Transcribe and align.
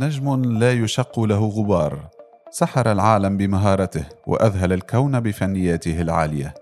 نجم 0.00 0.42
لا 0.44 0.72
يشق 0.72 1.20
له 1.20 1.48
غبار. 1.48 1.98
سحر 2.50 2.92
العالم 2.92 3.36
بمهارته 3.36 4.04
وأذهل 4.26 4.72
الكون 4.72 5.20
بفنياته 5.20 6.00
العالية. 6.00 6.54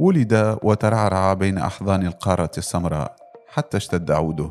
ولد 0.00 0.58
وترعرع 0.62 1.34
بين 1.34 1.58
أحضان 1.58 2.06
القارة 2.06 2.50
السمراء 2.58 3.16
حتى 3.48 3.76
اشتد 3.76 4.10
عوده. 4.10 4.50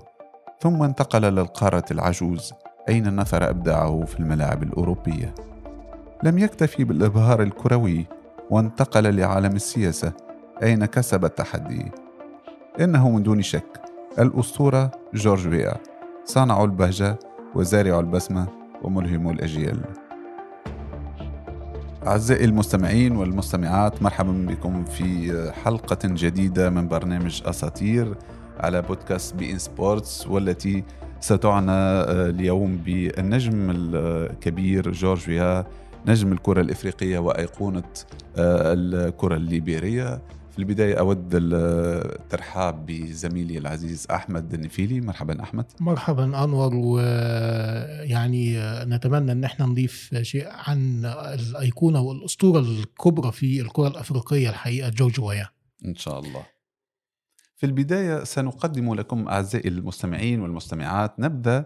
ثم 0.59 0.83
انتقل 0.83 1.21
للقارة 1.21 1.85
العجوز 1.91 2.53
أين 2.89 3.19
نثر 3.19 3.49
أبداعه 3.49 4.05
في 4.05 4.19
الملاعب 4.19 4.63
الأوروبية. 4.63 5.35
لم 6.23 6.37
يكتفي 6.37 6.83
بالإبهار 6.83 7.41
الكروي 7.41 8.05
وانتقل 8.49 9.15
لعالم 9.15 9.55
السياسة 9.55 10.13
أين 10.63 10.85
كسب 10.85 11.25
التحدي. 11.25 11.91
إنه 12.79 13.09
من 13.09 13.23
دون 13.23 13.41
شك 13.41 13.81
الأسطورة 14.19 14.91
جورج 15.13 15.47
ويا 15.47 15.73
صانع 16.25 16.63
البهجة 16.63 17.19
وزارع 17.55 17.99
البسمة 17.99 18.47
وملهم 18.81 19.29
الأجيال. 19.29 19.79
أعزائي 22.07 22.45
المستمعين 22.45 23.15
والمستمعات 23.15 24.03
مرحبا 24.03 24.45
بكم 24.49 24.85
في 24.85 25.51
حلقة 25.63 25.97
جديدة 26.03 26.69
من 26.69 26.87
برنامج 26.87 27.41
أساطير 27.45 28.15
على 28.59 28.81
بودكاست 28.81 29.35
بي 29.35 29.51
إن 29.51 29.57
سبورتس 29.57 30.27
والتي 30.27 30.83
ستعنى 31.19 31.71
اليوم 32.29 32.77
بالنجم 32.77 33.71
الكبير 33.75 34.91
جورج 34.91 35.29
ويا 35.29 35.65
نجم 36.07 36.31
الكرة 36.31 36.61
الإفريقية 36.61 37.19
وأيقونة 37.19 37.83
الكرة 38.37 39.35
الليبيرية. 39.35 40.21
في 40.51 40.59
البداية 40.59 40.99
أود 40.99 41.29
الترحاب 41.33 42.85
بزميلي 42.85 43.57
العزيز 43.57 44.07
أحمد 44.11 44.53
النفيلي. 44.53 45.01
مرحبا 45.01 45.43
أحمد. 45.43 45.65
مرحبا 45.79 46.43
أنور 46.43 46.75
ويعني 46.75 48.59
نتمنى 48.85 49.31
أن 49.31 49.43
إحنا 49.43 49.65
نضيف 49.65 50.15
شيء 50.21 50.47
عن 50.47 51.05
الأيقونة 51.05 52.01
والأسطورة 52.01 52.59
الكبرى 52.59 53.31
في 53.31 53.61
الكرة 53.61 53.87
الأفريقية 53.87 54.49
الحقيقة 54.49 54.89
جورج 54.89 55.19
ويا. 55.19 55.47
إن 55.85 55.95
شاء 55.95 56.19
الله. 56.19 56.45
في 57.55 57.65
البداية 57.65 58.23
سنقدم 58.23 58.93
لكم 58.93 59.27
أعزائي 59.27 59.69
المستمعين 59.69 60.41
والمستمعات. 60.41 61.19
نبدأ 61.19 61.65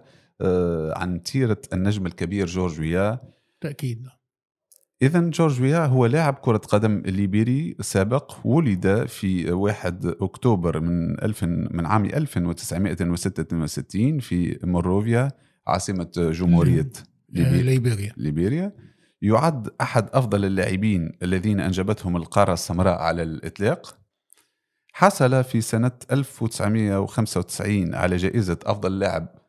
عن 0.96 1.24
تيرة 1.24 1.62
النجم 1.74 2.06
الكبير 2.06 2.46
جورج 2.46 2.80
ويا. 2.80 3.20
تأكيد. 3.62 4.08
إذا 5.04 5.20
جورج 5.20 5.62
ويا 5.62 5.86
هو 5.86 6.06
لاعب 6.06 6.34
كرة 6.34 6.58
قدم 6.58 7.02
ليبيري 7.06 7.76
سابق 7.82 8.34
ولد 8.46 9.06
في 9.06 9.52
1 9.52 10.06
أكتوبر 10.22 10.80
من 10.80 11.24
ألف 11.24 11.44
من 11.44 11.86
عام 11.86 12.06
1966 12.06 14.20
في 14.20 14.60
موروفيا 14.64 15.32
عاصمة 15.68 16.12
جمهورية 16.18 16.90
ليبيريا. 17.30 18.14
ليبيريا. 18.18 18.72
يعد 19.22 19.70
أحد 19.82 20.10
أفضل 20.14 20.46
اللاعبين 20.46 21.12
الذين 21.24 21.60
أنجبتهم 21.60 22.16
القارة 22.16 22.54
السمراء 22.54 23.00
على 23.00 23.24
الإطلاق. 23.24 23.98
حصل 24.94 25.44
في 25.44 25.62
سنة 25.62 25.92
1995 26.12 27.96
على 27.96 28.16
جائزة 28.16 28.58
أفضل 28.66 29.00
لاعب 29.00 29.43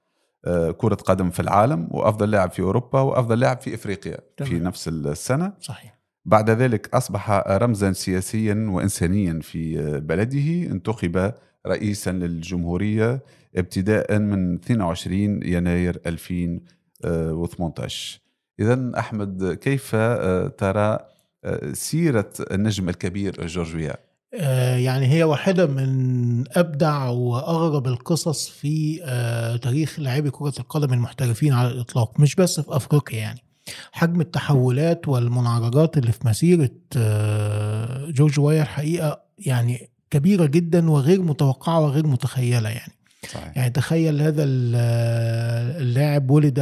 كرة 0.78 0.94
قدم 0.94 1.30
في 1.30 1.40
العالم 1.40 1.88
وأفضل 1.90 2.30
لاعب 2.30 2.50
في 2.50 2.62
أوروبا 2.62 3.00
وأفضل 3.00 3.40
لاعب 3.40 3.60
في 3.60 3.74
إفريقيا 3.74 4.18
تمام. 4.36 4.50
في 4.50 4.60
نفس 4.60 4.88
السنة 4.88 5.52
صحيح 5.60 5.98
بعد 6.24 6.50
ذلك 6.50 6.94
أصبح 6.94 7.30
رمزا 7.48 7.92
سياسيا 7.92 8.66
وإنسانيا 8.68 9.40
في 9.42 9.76
بلده 10.00 10.72
انتخب 10.72 11.32
رئيسا 11.66 12.10
للجمهورية 12.10 13.22
ابتداء 13.56 14.18
من 14.18 14.54
22 14.54 15.42
يناير 15.42 16.00
2018 16.06 18.20
إذا 18.60 18.92
أحمد 18.98 19.58
كيف 19.62 19.96
ترى 20.58 20.98
سيرة 21.72 22.30
النجم 22.50 22.88
الكبير 22.88 23.46
جورج 23.46 23.76
ويا؟ 23.76 23.96
يعني 24.76 25.06
هي 25.06 25.24
واحدة 25.24 25.66
من 25.66 26.44
أبدع 26.58 27.08
وأغرب 27.08 27.86
القصص 27.86 28.48
في 28.48 28.98
تاريخ 29.62 30.00
لاعبي 30.00 30.30
كرة 30.30 30.54
القدم 30.58 30.92
المحترفين 30.92 31.52
على 31.52 31.68
الإطلاق 31.68 32.20
مش 32.20 32.34
بس 32.34 32.60
في 32.60 32.76
أفريقيا 32.76 33.18
يعني. 33.18 33.40
حجم 33.92 34.20
التحولات 34.20 35.08
والمنعرجات 35.08 35.98
اللي 35.98 36.12
في 36.12 36.28
مسيرة 36.28 36.70
جورج 38.10 38.40
وايا 38.40 38.62
الحقيقة 38.62 39.20
يعني 39.38 39.90
كبيرة 40.10 40.46
جدا 40.46 40.90
وغير 40.90 41.22
متوقعة 41.22 41.80
وغير 41.80 42.06
متخيلة 42.06 42.68
يعني. 42.68 42.92
صحيح. 43.32 43.56
يعني 43.56 43.70
تخيل 43.70 44.22
هذا 44.22 44.44
اللاعب 45.80 46.30
ولد 46.30 46.60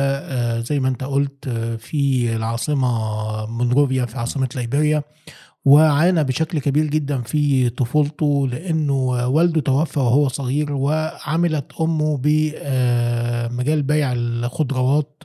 زي 0.66 0.80
ما 0.80 0.88
أنت 0.88 1.04
قلت 1.04 1.48
في 1.78 2.32
العاصمة 2.36 3.46
مونروفيا 3.46 4.04
في 4.04 4.18
عاصمة 4.18 4.48
ليبيريا. 4.56 5.02
وعانى 5.64 6.24
بشكل 6.24 6.58
كبير 6.58 6.84
جدا 6.86 7.20
في 7.20 7.70
طفولته 7.70 8.48
لأنه 8.48 9.28
والده 9.28 9.60
توفى 9.60 9.98
وهو 10.00 10.28
صغير 10.28 10.72
وعملت 10.72 11.72
أمه 11.80 12.18
بمجال 12.22 13.82
بيع 13.82 14.12
الخضروات. 14.12 15.22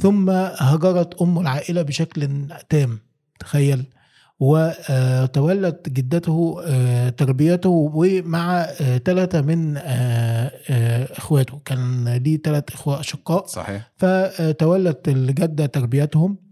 ثم 0.00 0.30
هجرت 0.56 1.22
امه 1.22 1.40
العائلة 1.40 1.82
بشكل 1.82 2.48
تام 2.68 2.98
تخيل. 3.40 3.84
وتولت 4.40 5.88
جدته 5.88 6.60
تربيته 7.10 7.70
ومع 7.70 8.66
ثلاثة 9.04 9.40
من 9.40 9.76
إخواته. 11.16 11.60
كان 11.64 12.08
ليه 12.08 12.38
ثلاث 12.38 12.64
إخوة 12.74 13.00
أشقاء. 13.00 13.46
صحيح. 13.46 13.92
فتولت 13.96 15.08
الجدة 15.08 15.66
تربيتهم. 15.66 16.45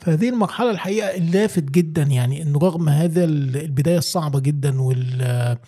فهذه 0.00 0.28
المرحلة 0.28 0.70
الحقيقة 0.70 1.16
اللافت 1.16 1.62
جدا 1.62 2.02
يعني 2.02 2.42
انه 2.42 2.58
رغم 2.58 2.88
هذا 2.88 3.24
البداية 3.24 3.98
الصعبة 3.98 4.40
جدا 4.40 4.82
وال 4.82 5.58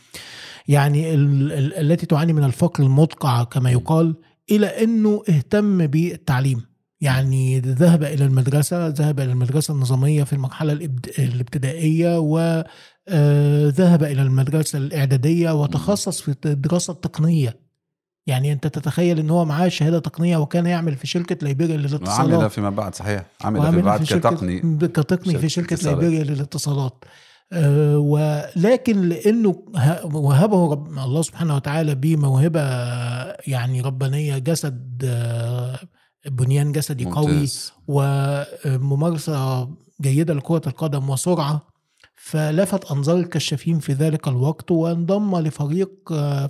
يعني 0.68 1.14
ال 1.14 1.52
ال 1.52 1.92
التي 1.92 2.06
تعاني 2.06 2.32
من 2.32 2.44
الفقر 2.44 2.82
المدقع 2.82 3.44
كما 3.44 3.70
يقال 3.70 4.16
إلى 4.50 4.66
إنه 4.66 5.22
اهتم 5.28 5.86
بالتعليم. 5.86 6.70
يعني 7.00 7.60
ذهب 7.60 8.02
إلى 8.04 8.24
المدرسة 8.24 8.88
ذهب 8.88 9.20
إلى 9.20 9.32
المدرسة 9.32 9.74
النظامية 9.74 10.24
في 10.24 10.32
المرحلة 10.32 10.72
الإبتدائية 11.18 12.18
وذهب 12.18 14.02
إلى 14.02 14.22
المدرسة 14.22 14.78
الإعدادية 14.78 15.62
وتخصص 15.62 16.20
في 16.20 16.34
الدراسة 16.46 16.92
التقنية. 16.92 17.69
يعني 18.26 18.52
انت 18.52 18.66
تتخيل 18.66 19.18
ان 19.18 19.30
هو 19.30 19.44
معاه 19.44 19.68
شهادة 19.68 19.98
تقنية 19.98 20.36
وكان 20.36 20.66
يعمل 20.66 20.96
في 20.96 21.06
شركة 21.06 21.46
ليبيريا 21.46 21.76
للاتصالات. 21.76 22.40
عمل 22.40 22.50
فيما 22.50 22.70
بعد 22.70 22.94
صحيح. 22.94 23.24
عمل 23.40 23.70
فيما 23.70 23.82
بعد 23.82 24.04
في 24.04 24.18
كتقني. 24.18 24.60
كتقني 24.88 25.38
في 25.38 25.48
شركة 25.48 25.90
ليبيريا 25.90 26.24
للاتصالات. 26.24 27.04
أه 27.52 27.98
ولكن 27.98 29.08
لأنه 29.08 29.62
وهبه 30.04 30.70
رب 30.72 30.88
الله 30.88 31.22
سبحانه 31.22 31.56
وتعالى 31.56 31.94
بموهبة 31.94 32.60
يعني 33.46 33.80
ربانية 33.80 34.38
جسد 34.38 35.02
أه 35.04 35.78
بنيان 36.26 36.72
جسدي 36.72 37.04
ممتاز. 37.04 37.72
قوي 37.86 38.06
وممارسة 38.66 39.68
جيدة 40.00 40.34
لكرة 40.34 40.62
القدم 40.66 41.10
وسرعة 41.10 41.62
فلفت 42.14 42.92
أنظار 42.92 43.16
الكشافين 43.16 43.78
في 43.78 43.92
ذلك 43.92 44.28
الوقت 44.28 44.70
وانضم 44.70 45.36
لفريق 45.36 45.90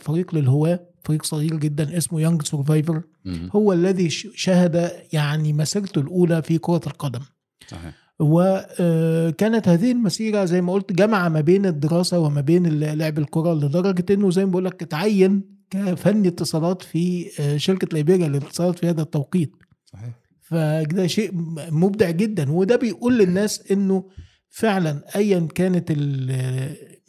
فريق 0.00 0.34
للهواة 0.34 0.89
فريق 1.04 1.24
صغير 1.24 1.56
جدا 1.56 1.96
اسمه 1.96 2.20
يانج 2.20 2.42
سورفايفر 2.42 3.02
هو 3.26 3.72
الذي 3.72 4.10
شهد 4.10 4.92
يعني 5.12 5.52
مسيرته 5.52 6.00
الأولى 6.00 6.42
في 6.42 6.58
كرة 6.58 6.80
القدم. 6.86 7.20
صحيح. 7.68 7.94
وكانت 8.18 9.68
هذه 9.68 9.92
المسيرة 9.92 10.44
زي 10.44 10.60
ما 10.60 10.72
قلت 10.72 10.92
جمع 10.92 11.28
ما 11.28 11.40
بين 11.40 11.66
الدراسة 11.66 12.18
وما 12.18 12.40
بين 12.40 12.80
لعب 12.80 13.18
الكرة 13.18 13.54
لدرجة 13.54 14.04
إنه 14.14 14.30
زي 14.30 14.44
ما 14.44 14.50
بقول 14.50 14.64
لك 14.64 14.82
اتعين 14.82 15.42
كفني 15.70 16.28
اتصالات 16.28 16.82
في 16.82 17.30
شركة 17.56 17.88
ليبيريا 17.92 18.28
للاتصالات 18.28 18.78
في 18.78 18.88
هذا 18.88 19.02
التوقيت. 19.02 19.52
صحيح. 19.84 20.20
فده 20.40 21.06
شيء 21.06 21.30
مبدع 21.70 22.10
جدا. 22.10 22.52
وده 22.52 22.76
بيقول 22.76 23.18
للناس 23.18 23.70
إنه 23.72 24.04
فعلا 24.48 25.02
ايا 25.16 25.48
كانت 25.54 25.90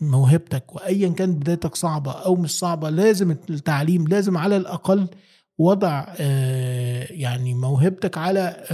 موهبتك 0.02 0.76
وايا 0.76 1.10
كانت 1.10 1.42
بدايتك 1.42 1.76
صعبة 1.76 2.12
أو 2.12 2.36
مش 2.36 2.60
صعبة 2.60 2.90
لازم 2.90 3.32
التعليم 3.32 4.08
لازم 4.08 4.38
على 4.38 4.58
الأقل 4.58 5.08
وضع 5.58 6.06
يعني 7.10 7.54
موهبتك 7.54 8.18
على 8.18 8.66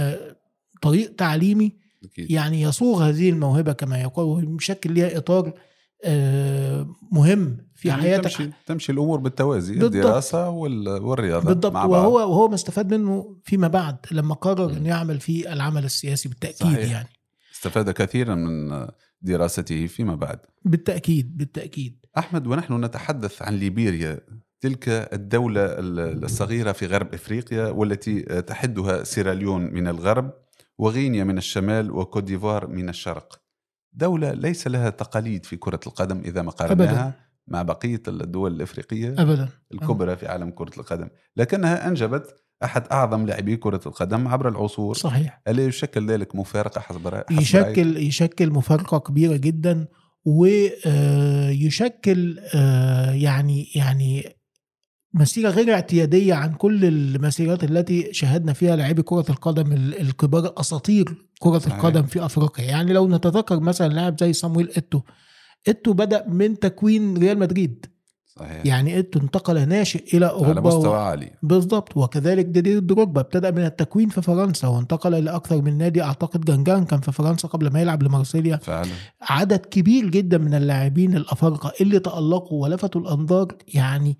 طريق 0.82 1.14
تعليمي. 1.14 1.88
يعني 2.18 2.62
يصوغ 2.62 3.08
هذه 3.08 3.30
الموهبة 3.30 3.72
كما 3.72 4.00
يقال 4.00 4.26
ويشكل 4.26 4.94
لها 4.94 5.16
إطار 5.16 5.52
مهم 7.12 7.56
في 7.74 7.88
يعني 7.88 8.02
حياتك 8.02 8.22
تمشي, 8.22 8.50
تمشي 8.66 8.92
الأمور 8.92 9.20
بالتوازي 9.20 9.74
بالضبط. 9.74 9.94
الدراسة 9.94 10.50
والرياضة 10.50 11.46
بالضبط 11.46 11.72
مع 11.72 11.86
بعض. 11.86 11.90
وهو 11.90 12.14
وهو 12.14 12.48
ما 12.48 12.54
استفاد 12.54 12.94
منه 12.94 13.36
فيما 13.44 13.68
بعد 13.68 13.96
لما 14.10 14.34
قرر 14.34 14.70
إنه 14.70 14.88
يعمل 14.88 15.20
في 15.20 15.52
العمل 15.52 15.84
السياسي 15.84 16.28
بالتأكيد 16.28 16.56
صحيح. 16.56 16.90
يعني 16.90 17.08
استفاد 17.54 17.90
كثيرا 17.90 18.34
من 18.34 18.86
دراسته 19.22 19.86
فيما 19.86 20.14
بعد. 20.14 20.38
بالتأكيد 20.64 21.36
بالتأكيد. 21.36 22.06
أحمد 22.18 22.46
ونحن 22.46 22.84
نتحدث 22.84 23.42
عن 23.42 23.54
ليبيريا 23.54 24.20
تلك 24.60 24.88
الدولة 24.88 25.60
الصغيرة 26.24 26.72
في 26.72 26.86
غرب 26.86 27.14
إفريقيا 27.14 27.66
والتي 27.66 28.22
تحدها 28.42 29.04
سيراليون 29.04 29.62
من 29.74 29.88
الغرب 29.88 30.32
وغينيا 30.78 31.24
من 31.24 31.38
الشمال 31.38 31.90
وكوت 31.90 32.24
ديفوار 32.24 32.66
من 32.66 32.88
الشرق. 32.88 33.40
دولة 33.92 34.32
ليس 34.32 34.66
لها 34.66 34.90
تقاليد 34.90 35.46
في 35.46 35.56
كرة 35.56 35.80
القدم 35.86 36.20
إذا 36.20 36.42
ما 36.42 36.50
قارناها 36.50 37.08
أبداً. 37.08 37.12
مع 37.48 37.62
بقية 37.62 38.02
الدول 38.08 38.54
الإفريقية 38.54 39.14
ابدا. 39.18 39.48
الكبرى 39.74 40.16
في 40.16 40.26
عالم 40.26 40.50
كرة 40.50 40.80
القدم. 40.80 41.08
لكنها 41.36 41.88
أنجبت 41.88 42.40
أحد 42.64 42.86
أعظم 42.92 43.26
لاعبي 43.26 43.56
كرة 43.56 43.80
القدم 43.86 44.28
عبر 44.28 44.48
العصور 44.48 44.94
صحيح 44.94 45.40
ألا 45.48 45.64
يشكل 45.64 46.06
ذلك 46.10 46.36
مفارقة 46.36 46.80
حسب 46.80 47.06
رأي 47.06 47.24
حسب 47.36 47.56
رأيك؟ 47.56 47.78
يشكل 47.78 47.96
يشكل 47.96 48.50
مفارقة 48.50 48.98
كبيرة 48.98 49.36
جدا 49.36 49.86
ويشكل 51.48 52.38
يعني 53.14 53.68
يعني 53.74 54.24
مسيرة 55.14 55.50
غير 55.50 55.74
اعتيادية 55.74 56.34
عن 56.34 56.52
كل 56.54 56.84
المسيرات 56.84 57.64
التي 57.64 58.12
شاهدنا 58.12 58.52
فيها 58.52 58.76
لاعبي 58.76 59.02
كرة 59.02 59.24
القدم 59.30 59.72
ال- 59.72 60.00
الكبار 60.00 60.54
أساطير 60.60 61.14
كرة 61.40 61.58
صحيح. 61.58 61.74
القدم 61.74 62.02
في 62.02 62.24
أفريقيا 62.24 62.64
يعني 62.64 62.92
لو 62.92 63.08
نتذكر 63.08 63.60
مثلا 63.60 63.88
لاعب 63.92 64.20
زي 64.20 64.32
صامويل 64.32 64.70
إيتو 64.76 65.00
إيتو 65.68 65.92
بدأ 65.92 66.26
من 66.28 66.58
تكوين 66.58 67.16
ريال 67.16 67.38
مدريد 67.38 67.86
صحيح. 68.38 68.66
يعني 68.66 68.94
ايتو 68.96 69.20
انتقل 69.20 69.68
ناشئ 69.68 70.16
إلى 70.16 70.26
على 70.26 70.34
أوروبا 70.34 70.60
مستوى 70.60 70.88
و- 70.88 70.92
عالي. 70.92 71.30
بالضبط. 71.42 71.96
وكذلك 71.96 72.44
ديدييه 72.44 72.78
دروجبا 72.78 73.20
ابتدأ 73.20 73.50
من 73.50 73.64
التكوين 73.64 74.08
في 74.08 74.22
فرنسا 74.22 74.68
وانتقل 74.68 75.10
لأكثر 75.24 75.62
من 75.62 75.78
نادي. 75.78 76.02
أعتقد 76.02 76.44
جانجون 76.44 76.84
كان 76.84 77.00
في 77.00 77.12
فرنسا 77.12 77.48
قبل 77.48 77.72
ما 77.72 77.80
يلعب 77.80 78.02
لمارسيليا. 78.02 78.56
فعلا. 78.56 78.90
عدد 79.22 79.58
كبير 79.66 80.06
جدا 80.10 80.38
من 80.38 80.54
اللاعبين 80.54 81.16
الأفارقة 81.16 81.72
اللي 81.80 81.98
تألقوا 81.98 82.62
ولفتوا 82.62 83.00
الأنظار. 83.00 83.48
يعني 83.74 84.18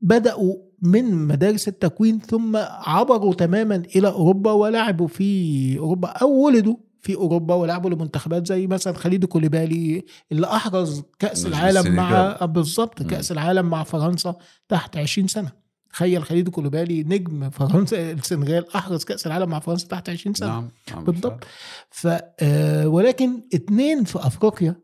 بدأوا 0.00 0.54
من 0.82 1.14
مدارس 1.14 1.68
التكوين 1.68 2.18
ثم 2.20 2.56
عبروا 2.86 3.34
تماما 3.34 3.82
إلى 3.96 4.08
أوروبا 4.08 4.52
ولعبوا 4.52 5.06
في 5.06 5.78
أوروبا 5.78 6.08
أو 6.08 6.44
ولدوا 6.46 6.76
في 7.04 7.14
أوروبا 7.14 7.54
ولعبوا 7.54 7.90
لمنتخبات 7.90 8.46
زي 8.46 8.66
مثلا 8.66 8.94
خليدو 8.94 9.26
كوليبالي 9.26 10.04
اللي 10.32 10.46
أحرز 10.46 11.02
كأس 11.18 11.40
نجم 11.46 11.48
العالم 11.54 11.94
مع 11.94 12.32
السنغال. 12.32 12.48
بالظبط. 12.48 13.02
كأس 13.02 13.32
العالم 13.32 13.66
مع 13.70 13.82
فرنسا 13.82 14.34
تحت 14.68 14.96
20 14.96 15.28
سنة 15.28 15.52
تخيل 15.90 16.24
خليدو 16.24 16.50
كوليبالي 16.50 17.02
نجم 17.02 17.50
فرنسا 17.50 18.12
السنغال 18.12 18.74
أحرز 18.76 19.04
كأس 19.04 19.26
العالم 19.26 19.48
مع 19.48 19.58
فرنسا 19.58 19.86
تحت 19.88 20.08
20 20.08 20.34
سنة 20.34 20.48
نعم 20.48 20.68
نعم 20.90 21.04
بالضبط 21.04 21.44
ف 21.90 22.08
آه، 22.40 22.88
ولكن 22.88 23.42
اتنين 23.54 24.04
في 24.04 24.18
أفريقيا 24.18 24.76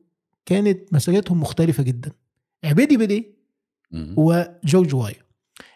كانت 0.47 0.93
مسيرتهم 0.93 1.41
مختلفة 1.41 1.83
جدا 1.83 2.13
عبيدي 2.65 2.97
بدي. 2.97 3.35
وجورج 4.17 4.95
واي 4.95 5.15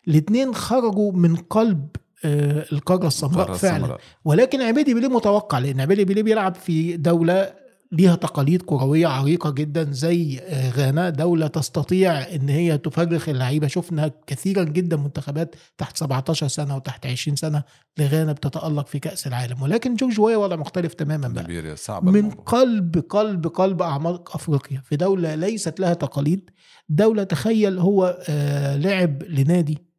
الاثنين 0.08 0.54
خرجوا 0.54 1.12
من 1.12 1.36
قلب 1.36 1.88
آه، 1.96 2.03
القاره 2.24 3.06
السمراء 3.06 3.52
فعلا. 3.52 3.76
السمراء. 3.76 4.00
ولكن 4.24 4.62
عبيدي 4.62 4.94
بيليه 4.94 5.08
متوقع 5.08 5.58
لأن 5.58 5.80
عبيدي 5.80 6.04
بيليه 6.04 6.22
بيلعب 6.22 6.54
في 6.54 6.96
دولة 6.96 7.64
ليها 7.92 8.14
تقاليد 8.16 8.62
كروية 8.62 9.06
عريقة 9.06 9.50
جدا 9.50 9.92
زي 9.92 10.38
آه، 10.38 10.70
غانا 10.70 11.10
دولة 11.10 11.46
تستطيع 11.46 12.12
إن 12.34 12.48
هي 12.48 12.78
تفرخ 12.78 13.28
اللعيبة. 13.28 13.66
شفنا 13.66 14.10
كثيرا 14.26 14.64
جدا 14.64 14.96
منتخبات 14.96 15.54
تحت 15.78 15.96
17 15.96 16.48
سنة 16.48 16.76
وتحت 16.76 17.06
20 17.06 17.36
سنة 17.36 17.62
لغانا 17.98 18.32
بتتألق 18.32 18.86
في 18.86 18.98
كأس 18.98 19.26
العالم. 19.26 19.62
ولكن 19.62 19.94
جورج 19.94 20.20
واي 20.20 20.36
وضع 20.36 20.56
مختلف 20.56 20.94
تماما 20.94 21.28
بقى. 21.28 21.76
صعب 21.76 22.04
من 22.04 22.16
الموضوع. 22.16 22.44
قلب 22.44 23.04
قلب 23.08 23.46
قلب 23.46 23.82
أعماق 23.82 24.34
أفريقيا. 24.36 24.82
في 24.84 24.96
دولة 24.96 25.34
ليست 25.34 25.80
لها 25.80 25.94
تقاليد 25.94 26.50
دولة 26.88 27.22
تخيل 27.22 27.78
هو 27.78 28.18
آه 28.28 28.76
لعب 28.76 29.22
لنادي 29.22 29.78
آه 29.78 29.93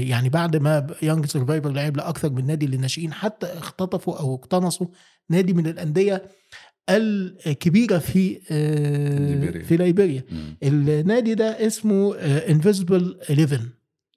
يعني 0.00 0.28
بعد 0.28 0.56
ما 0.56 0.86
يانج 1.02 1.26
سرفايفر 1.26 1.70
لعب 1.70 1.96
لأكثر 1.96 2.30
من 2.30 2.46
نادي 2.46 2.66
للناشئين 2.66 3.12
حتى 3.12 3.46
اختطفوا 3.46 4.18
أو 4.20 4.34
اقتنصوا 4.34 4.86
نادي 5.30 5.52
من 5.52 5.66
الأندية 5.66 6.22
الكبيرة 6.90 7.98
في 7.98 8.40
آه 8.50 9.18
ليبيريا. 9.18 9.64
في 9.64 9.76
ليبيريا. 9.76 10.24
النادي 10.62 11.34
ده 11.34 11.66
اسمه 11.66 12.14
انفينسيبل 12.18 13.18
11 13.30 13.60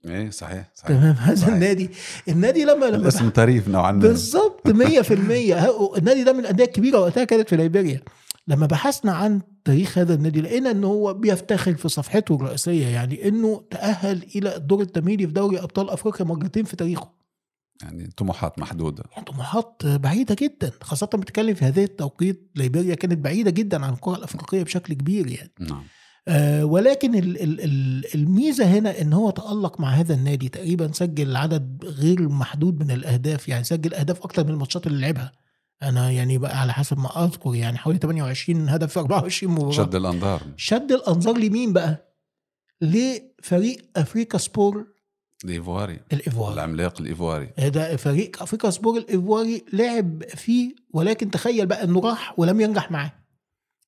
إيه 0.06 0.30
صحيح 0.30 0.72
صحيح. 0.76 0.90
تمام؟ 0.98 1.16
هذا. 1.16 1.48
النادي. 1.48 1.90
النادي 2.30 2.64
لما 2.64 2.86
لما 2.86 2.96
الاسم 2.96 3.30
طريف 3.30 3.68
نوعا 3.68 3.92
ما. 3.92 4.00
بالظبط 4.00 4.68
100% 4.68 4.72
ه- 5.54 5.98
النادي 5.98 6.24
ده 6.24 6.34
من 6.34 6.40
الأندية 6.40 6.64
الكبيرة 6.64 7.00
وقتها 7.00 7.24
كانت 7.24 7.50
في 7.50 7.56
ليبيريا. 7.58 8.02
لما 8.50 8.66
بحثنا 8.66 9.12
عن 9.12 9.42
تاريخ 9.66 9.98
هذا 9.98 10.14
النادي 10.14 10.42
لقينا 10.42 10.72
ان 10.72 10.84
هو 10.84 11.14
بيفتخر 11.14 11.76
في 11.76 11.90
صفحته 11.90 12.36
الرئيسية 12.36 12.88
يعني 12.88 13.28
إنه 13.28 13.64
تأهل 13.72 14.24
إلى 14.36 14.56
الدور 14.56 14.82
التمهيدي 14.82 15.28
في 15.28 15.34
دوري 15.34 15.60
أبطال 15.60 15.90
أفريقيا 15.90 16.26
مرتين 16.26 16.64
في 16.64 16.76
تاريخه. 16.76 17.12
يعني 17.82 18.10
طموحات 18.18 18.60
محدودة. 18.60 19.04
يعني 19.12 19.26
طموحات 19.26 19.82
بعيدة 19.86 20.36
جدا 20.42 20.72
خاصة 20.82 21.06
بتتكلم 21.08 21.54
في 21.54 21.66
هذه 21.66 21.84
التوقيت 21.84 22.52
ليبيريا 22.56 22.96
كانت 22.96 23.18
بعيدة 23.18 23.52
جدا 23.52 23.86
عن 23.86 23.94
الكرة 23.94 24.16
الأفريقية 24.16 24.64
بشكل 24.64 24.94
كبير 24.94 25.28
يعني. 25.28 25.52
نعم. 25.60 25.84
آه، 26.28 26.66
ولكن 26.66 27.16
ال- 27.16 27.42
ال- 27.44 27.62
ال- 27.62 28.16
الميزة 28.16 28.66
هنا 28.66 29.02
إن 29.02 29.14
هو 29.14 29.30
تألق 29.30 29.80
مع 29.80 29.90
هذا 29.90 30.14
النادي 30.14 30.50
تقريبا 30.50 30.92
سجل 30.92 31.36
عدد 31.36 31.86
غير 31.86 32.30
محدود 32.30 32.80
من 32.84 32.92
الأهداف 32.92 33.48
يعني 33.50 33.64
سجل 33.64 33.94
أهداف 33.94 34.24
أكتر 34.24 34.44
من 34.44 34.50
الماتشات 34.50 34.88
اللي 34.88 35.02
لعبها. 35.02 35.32
أنا 35.84 36.12
يعني 36.12 36.38
بقى 36.38 36.62
على 36.62 36.74
حسب 36.74 37.00
ما 37.00 37.24
أذكر 37.26 37.56
يعني 37.56 37.78
حوالي 37.78 38.00
28 38.00 38.70
هدف 38.70 38.94
في 38.94 39.00
24 39.00 39.54
مباراة. 39.54 39.72
شد 39.72 39.96
الأنظار. 39.96 40.42
شد 40.58 40.92
الأنظار 40.92 41.38
لمين 41.38 41.74
بقى؟ 41.74 42.14
لفريق 42.82 43.86
افريكا 43.96 44.38
سبور 44.38 44.86
الإيفواري. 45.46 46.00
الإيفواري. 46.14 46.54
العملاق 46.54 47.02
الإيفواري. 47.02 47.50
ده؟ 47.58 47.96
فريق 47.96 48.42
افريكا 48.44 48.70
سبور 48.70 48.98
الإيفواري 48.98 49.66
لعب 49.74 50.24
فيه 50.24 50.76
ولكن 50.94 51.32
تخيل 51.32 51.66
بقى 51.66 51.84
إنه 51.84 52.00
راح 52.00 52.40
ولم 52.40 52.62
ينجح 52.62 52.92
معاه. 52.92 53.12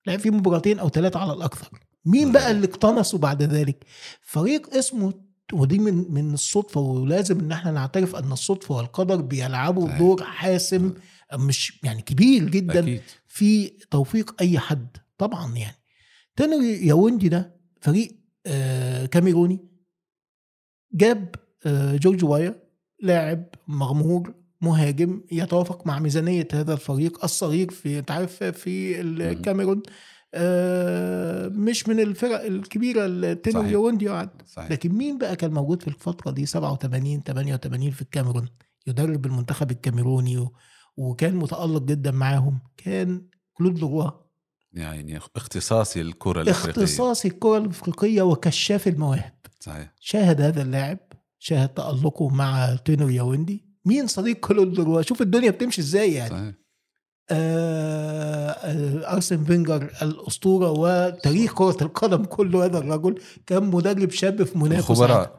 لعب 0.08 0.20
فيه 0.20 0.30
مباراتين 0.30 0.80
أو 0.80 0.90
ثلاثة 0.90 1.20
على 1.20 1.34
الأكثر. 1.34 1.70
مين 2.06 2.32
بقى 2.32 2.52
اللي 2.52 2.68
اقتنصوا 2.68 3.20
بعد 3.20 3.44
ذلك؟ 3.44 3.86
فريق 4.22 4.76
اسمه 4.76 5.14
ودي 5.54 5.80
من 5.80 6.06
من 6.14 6.34
الصدفة 6.34 6.82
ولازم 6.82 7.40
إن 7.40 7.52
إحنا 7.52 7.72
نعترف 7.72 8.16
إن 8.16 8.32
الصدفة 8.32 8.76
والقدر 8.76 9.22
بيلعبوا 9.22 9.88
صحيح. 9.88 10.00
دور 10.00 10.24
حاسم. 10.24 10.94
مش 11.34 11.80
يعني 11.84 12.02
كبير 12.02 12.50
جدا 12.50 12.80
أكيد. 12.80 13.02
في 13.28 13.68
توفيق 13.68 14.36
أي 14.42 14.60
حد 14.60 14.98
طبعا 15.18 15.56
يعني. 15.56 15.76
تاني 16.36 16.88
ياوندي 16.88 17.30
ده 17.30 17.56
فريق 17.82 18.16
آه 18.46 19.06
كاميروني 19.06 19.60
جاب 20.94 21.36
آه 21.66 21.96
جورج 21.98 22.24
وايا 22.26 22.64
لاعب 23.02 23.46
مغمور 23.68 24.34
مهاجم 24.62 25.22
يتوافق 25.32 25.88
مع 25.88 26.00
ميزانية 26.00 26.48
هذا 26.54 26.74
الفريق 26.74 27.24
الصغير 27.24 27.72
في 27.72 28.00
أنت 28.00 28.12
عارف 28.12 28.44
في 28.44 29.02
الكاميرون 29.02 29.82
آه 30.34 31.48
مش 31.48 31.88
من 31.90 32.00
الفرق 32.00 32.42
الكبيرة 32.46 33.38
صحيح. 33.52 33.72
ياوندي 33.72 34.08
قعد 34.10 34.30
صحيح. 34.48 34.72
لكن 34.72 34.90
مين 34.92 35.18
بقى 35.18 35.36
كان 35.36 35.52
موجود 35.54 35.82
في 35.82 35.88
الفترة 35.88 36.32
دي 36.32 36.46
87 36.46 37.22
88 37.24 37.92
في 37.92 38.02
الكاميرون؟ 38.02 38.48
يدرب 38.88 39.26
المنتخب 39.26 39.72
الكاميروني 39.72 40.38
و... 40.38 40.54
وكان 40.98 41.36
متألق 41.36 41.82
جدا 41.82 42.12
معاهم 42.12 42.60
كان 42.78 43.22
كلود 43.54 43.80
لوروا 43.80 44.12
يعني 44.74 45.18
اختصاصي 45.18 46.02
الكره 46.02 46.42
الإفريقية. 46.42 46.84
اختصاصي 46.84 47.28
الكرة 47.28 47.58
الأفريقية 47.58 48.22
وكشاف 48.22 48.88
المواهب. 48.88 49.34
صحيح. 49.60 49.94
شاهد 50.00 50.42
هذا 50.42 50.62
اللاعب 50.62 51.00
شاهد 51.40 51.70
تألقه 51.70 52.30
مع 52.30 52.76
تونير 52.76 53.10
ياوندي. 53.10 53.66
مين 53.86 54.08
صديق 54.08 54.40
كلود 54.40 54.80
لوروا 54.80 55.02
شوف 55.02 55.22
الدنيا 55.22 55.52
بتمشي 55.52 55.82
إزاي 55.82 56.14
يعني. 56.14 56.30
صحيح. 56.30 56.56
آه 57.30 58.50
آه 58.50 59.14
أرسن 59.14 59.44
فينجر 59.44 59.92
الأسطورة 60.02 60.72
وتاريخ 60.72 61.54
كرة 61.54 61.78
القدم 61.82 62.26
كله 62.26 62.66
هذا 62.66 62.78
الرجل. 62.78 63.22
كان 63.46 63.64
مدرب 63.64 64.12
شاب 64.12 64.44
في 64.44 64.58
موناكو. 64.58 64.94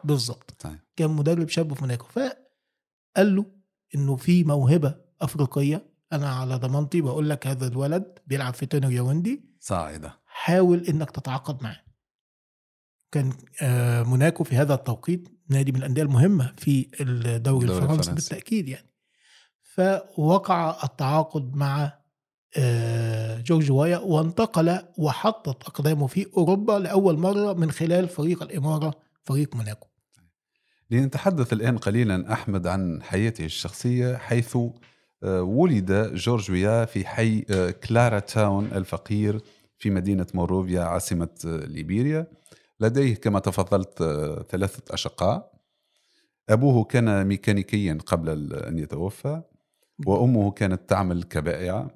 بالظبط. 0.04 0.66
كان 0.96 1.10
مدرب 1.10 1.48
شاب 1.48 1.74
في 1.74 1.80
موناكو. 1.80 2.06
فقال 2.06 3.36
له 3.36 3.46
إنه 3.94 4.16
في 4.16 4.44
موهبة 4.44 5.01
أفريقية. 5.24 5.92
أنا 6.12 6.28
على 6.28 6.54
ضمانتي 6.54 7.00
بقول 7.00 7.30
لك 7.30 7.46
هذا 7.46 7.66
الولد 7.66 8.18
بيلعب 8.26 8.54
في 8.54 8.66
تونر 8.66 8.92
ياوندي 8.92 9.44
صاعدة. 9.60 10.18
حاول 10.26 10.86
إنك 10.86 11.10
تتعاقد 11.10 11.62
معاه. 11.62 11.80
كان 13.12 13.32
آه، 13.62 14.02
موناكو 14.02 14.44
في 14.44 14.56
هذا 14.56 14.74
التوقيت 14.74 15.28
نادي 15.48 15.72
من 15.72 15.78
الأندية 15.78 16.02
المهمة 16.02 16.54
في 16.58 16.88
الدوري 17.00 17.64
الفرنسي 17.64 17.92
الفرنسي. 17.92 18.12
بالتأكيد 18.12 18.68
يعني. 18.68 18.92
فوقع 19.62 20.84
التعاقد 20.84 21.56
مع 21.56 22.02
آه، 22.56 23.40
جورج 23.40 23.70
وايا 23.70 23.98
وانتقل 23.98 24.78
وحطت 24.98 25.62
أقدامه 25.62 26.06
في 26.06 26.26
أوروبا 26.36 26.72
لأول 26.72 27.18
مرة 27.18 27.52
من 27.52 27.70
خلال 27.70 28.08
فريق 28.08 28.42
الإمارة 28.42 28.94
فريق 29.22 29.56
موناكو. 29.56 29.86
لنتحدث 30.90 31.52
الآن 31.52 31.78
قليلا 31.78 32.32
أحمد 32.32 32.66
عن 32.66 33.02
حياته 33.02 33.44
الشخصية 33.44 34.16
حيث 34.16 34.58
ولد 35.24 36.14
جورج 36.14 36.50
ويا 36.50 36.84
في 36.84 37.06
حي 37.06 37.44
آه، 37.50 37.70
كلارا 37.70 38.18
تاون 38.18 38.64
الفقير 38.64 39.40
في 39.78 39.90
مدينة 39.90 40.26
مونروفيا 40.34 40.82
عاصمة 40.82 41.28
آه، 41.46 41.66
ليبيريا. 41.66 42.26
لديه 42.80 43.14
كما 43.14 43.38
تفضلت 43.38 44.00
آه، 44.00 44.46
ثلاثة 44.50 44.94
أشقاء. 44.94 45.52
أبوه 46.48 46.84
كان 46.84 47.26
ميكانيكيا 47.26 47.98
قبل 48.06 48.54
أن 48.54 48.78
يتوفى 48.78 49.42
وأمه 50.06 50.50
كانت 50.50 50.80
تعمل 50.88 51.22
كبائعة 51.22 51.90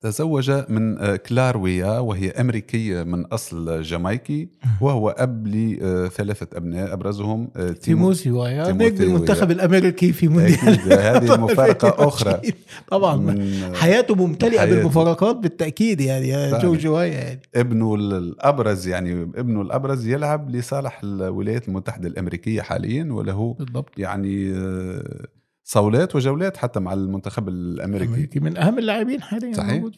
تزوج 0.00 0.50
من 0.68 0.98
آه، 0.98 1.16
كلار 1.16 1.56
ويا 1.56 1.98
وهي 1.98 2.30
أمريكية 2.30 3.02
من 3.02 3.24
أصل 3.24 3.82
جامايكي 3.82 4.48
وهو 4.80 5.10
أب 5.10 5.46
لثلاثة 5.46 6.46
أبناء 6.56 6.92
أبرزهم 6.92 7.48
آه، 7.56 7.60
تيمو 7.72 7.72
تيموثي 8.12 8.30
ويا 8.30 8.72
نجم 8.72 9.02
المنتخب 9.02 9.46
ويا. 9.48 9.56
الأمريكي 9.56 10.12
في 10.12 10.28
مونديال 10.28 10.92
هذه 10.92 11.36
مفارقة 11.44 12.08
أخرى. 12.08 12.40
طبعا. 12.90 13.16
من 13.16 13.74
حياته 13.74 14.14
ممتلئة 14.14 14.58
حياته. 14.58 14.76
بالمفارقات 14.76 15.36
بالتأكيد 15.36 16.00
يعني 16.00 16.28
يا 16.28 16.50
فعلا. 16.50 16.62
جورج 16.62 16.86
وايا 16.86 17.12
يعني. 17.12 17.40
ابنه 17.54 17.94
الأبرز 17.94 18.88
يعني 18.88 19.22
ابنه 19.22 19.62
الأبرز 19.62 20.06
يلعب 20.06 20.50
لصالح 20.50 21.00
الولايات 21.04 21.68
المتحدة 21.68 22.08
الأمريكية 22.08 22.62
حاليا 22.62 23.12
وله 23.12 23.54
بالضبط. 23.58 23.98
يعني 23.98 24.52
آه، 24.54 25.26
صولات 25.68 26.16
وجولات 26.16 26.56
حتى 26.56 26.80
مع 26.80 26.92
المنتخب 26.92 27.48
الأمريكي 27.48 28.04
امريكي 28.04 28.40
من 28.40 28.56
أهم 28.56 28.78
اللاعبين 28.78 29.22
حاليا 29.22 29.54
صحيح. 29.54 29.72
موجود. 29.72 29.96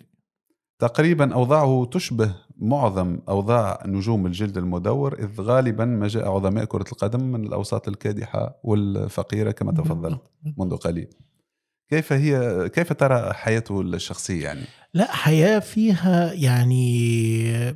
تقريبا 0.79 1.35
أوضاعه 1.35 1.89
تشبه 1.93 2.35
معظم 2.57 3.19
أوضاع 3.29 3.83
نجوم 3.87 4.27
الجلد 4.27 4.59
المدور 4.59 5.19
إذ 5.19 5.41
غالبا 5.41 5.85
ما 5.85 6.09
جاء 6.09 6.29
عظماء 6.29 6.65
كرة 6.65 6.85
القدم 6.93 7.21
من 7.21 7.45
الأوساط 7.47 7.89
الكادحة 7.89 8.61
والفقيرة 8.65 9.51
كما 9.51 9.73
تفضلت 9.73 10.21
منذ 10.59 10.77
قليل 10.77 11.09
كيف 11.91 12.13
هي 12.13 12.69
كيف 12.69 12.93
ترى 12.93 13.33
حياته 13.33 13.81
الشخصية 13.81 14.45
يعني 14.45 14.65
لا 14.95 15.13
حياة 15.13 15.59
فيها 15.59 16.33
يعني 16.33 17.75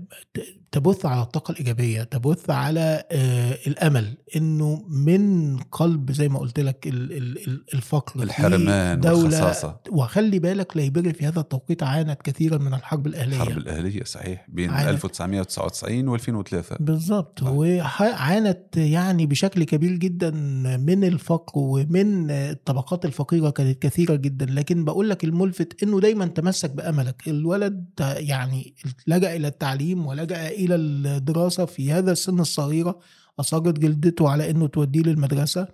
تبث 0.73 1.07
على 1.07 1.23
الطاقة 1.23 1.53
الإيجابية 1.53 2.03
تبث 2.03 2.51
على 2.51 3.05
آه، 3.13 3.59
الأمل 3.67 4.15
إنه 4.37 4.85
من 4.89 5.57
قلب 5.59 6.13
زي 6.13 6.29
ما 6.29 6.39
قلت 6.39 6.61
لك 6.61 6.87
ال- 6.87 7.13
ال- 7.13 7.49
ال- 7.49 7.65
الفقر 7.75 8.23
الحرمان 8.23 9.01
دولة 9.01 9.19
والخصاصة. 9.25 9.77
وخلي 9.91 10.39
بالك 10.39 10.77
ليبيريا 10.77 11.13
في 11.13 11.27
هذا 11.27 11.41
التوقيت 11.41 11.83
عانت 11.83 12.23
كثيرا 12.23 12.59
من 12.59 12.75
الحرب 12.75 13.07
الأهلية. 13.07 13.37
الحرب 13.43 13.59
الأهلية 13.59 14.05
صحيح 14.05 14.47
بين 14.49 14.71
عانت. 14.71 14.89
1999 14.89 16.19
و2003 16.19 16.77
بالضبط. 16.83 17.41
صح. 17.41 17.47
وعانت 17.51 18.77
يعني 18.77 19.27
بشكل 19.27 19.65
كبير 19.65 19.93
جدا 19.97 20.31
من 20.77 21.05
الفقر 21.05 21.53
ومن 21.55 22.31
الطبقات 22.31 23.05
الفقيرة 23.05 23.51
كانت 23.51 23.83
كثيرة 23.83 24.15
جدا. 24.15 24.47
لكن 24.47 24.85
بقول 24.85 25.11
لك 25.11 25.25
الملفت 25.25 25.83
إنه 25.83 26.01
دايما 26.01 26.27
تمسك 26.27 26.71
بأملك. 26.71 27.29
الولد 27.29 27.85
يعني 28.01 28.75
لجأ 29.07 29.37
إلى 29.37 29.49
التعليم 29.49 30.07
ولجأ 30.07 30.49
إلى 30.65 30.75
الدراسة 30.75 31.65
في 31.65 31.93
هذا 31.93 32.13
السن 32.13 32.41
الصغيرة 32.41 32.99
اصرت 33.41 33.79
جلدته 33.79 34.29
على 34.29 34.51
إنه 34.51 34.67
توديه 34.67 35.03
للمدرسة. 35.03 35.69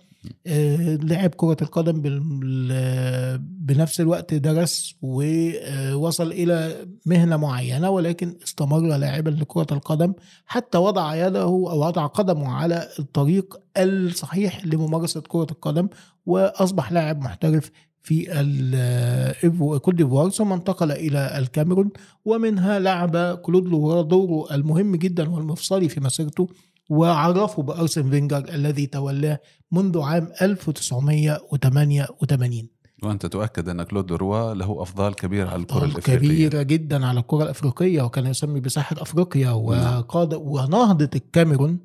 آه، 0.47 0.95
لعب 0.95 1.29
كرة 1.29 1.57
القدم 1.61 2.01
بنفس 3.39 4.01
الوقت 4.01 4.33
درس 4.33 4.95
ووصل 5.01 6.31
إلى 6.31 6.85
مهنة 7.05 7.37
معينة 7.37 7.89
ولكن 7.89 8.35
استمر 8.43 8.79
لاعبا 8.97 9.29
لكرة 9.29 9.67
القدم 9.71 10.13
حتى 10.45 10.77
وضع 10.77 11.15
يده 11.15 11.41
أو 11.41 11.79
وضع 11.79 12.05
قدمه 12.05 12.49
على 12.49 12.87
الطريق 12.99 13.59
الصحيح 13.77 14.65
لممارسة 14.65 15.21
كرة 15.21 15.47
القدم 15.51 15.87
وأصبح 16.25 16.91
لاعب 16.91 17.21
محترف 17.21 17.71
في 18.03 18.25
إيفو- 19.43 19.77
كوت 19.77 19.95
ديفوار 19.95 20.29
ثم 20.29 20.53
انتقل 20.53 20.91
إلى 20.91 21.37
الكاميرون 21.39 21.89
ومنها 22.25 22.79
لعب 22.79 23.17
كلود 23.37 23.67
لوروا 23.67 24.01
دوره 24.01 24.55
المهم 24.55 24.95
جدا 24.95 25.29
والمفصلي 25.29 25.89
في 25.89 25.99
مسيرته 25.99 26.47
وعرفه 26.89 27.63
بأرسن 27.63 28.09
فينجر 28.09 28.37
الذي 28.53 28.85
تولاه 28.85 29.39
منذ 29.71 29.99
عام 30.01 30.31
1988 30.41 32.69
وأنت 33.03 33.25
تؤكد 33.25 33.69
أن 33.69 33.83
كلود 33.83 34.11
روا 34.13 34.53
له 34.53 34.81
أفضال 34.81 35.15
كبيرة 35.15 35.49
على 35.49 35.61
الكرة 35.61 35.85
الإفريقية. 35.85 36.17
كبيرة 36.47 36.61
جدا 36.61 37.05
على 37.05 37.19
الكرة 37.19 37.43
الأفريقية 37.43 38.01
وكان 38.01 38.25
يسمي 38.25 38.59
بساحر 38.59 39.01
أفريقيا 39.01 39.51
وقاد 39.51 40.33
ونهضة 40.33 41.09
الكاميرون 41.15 41.79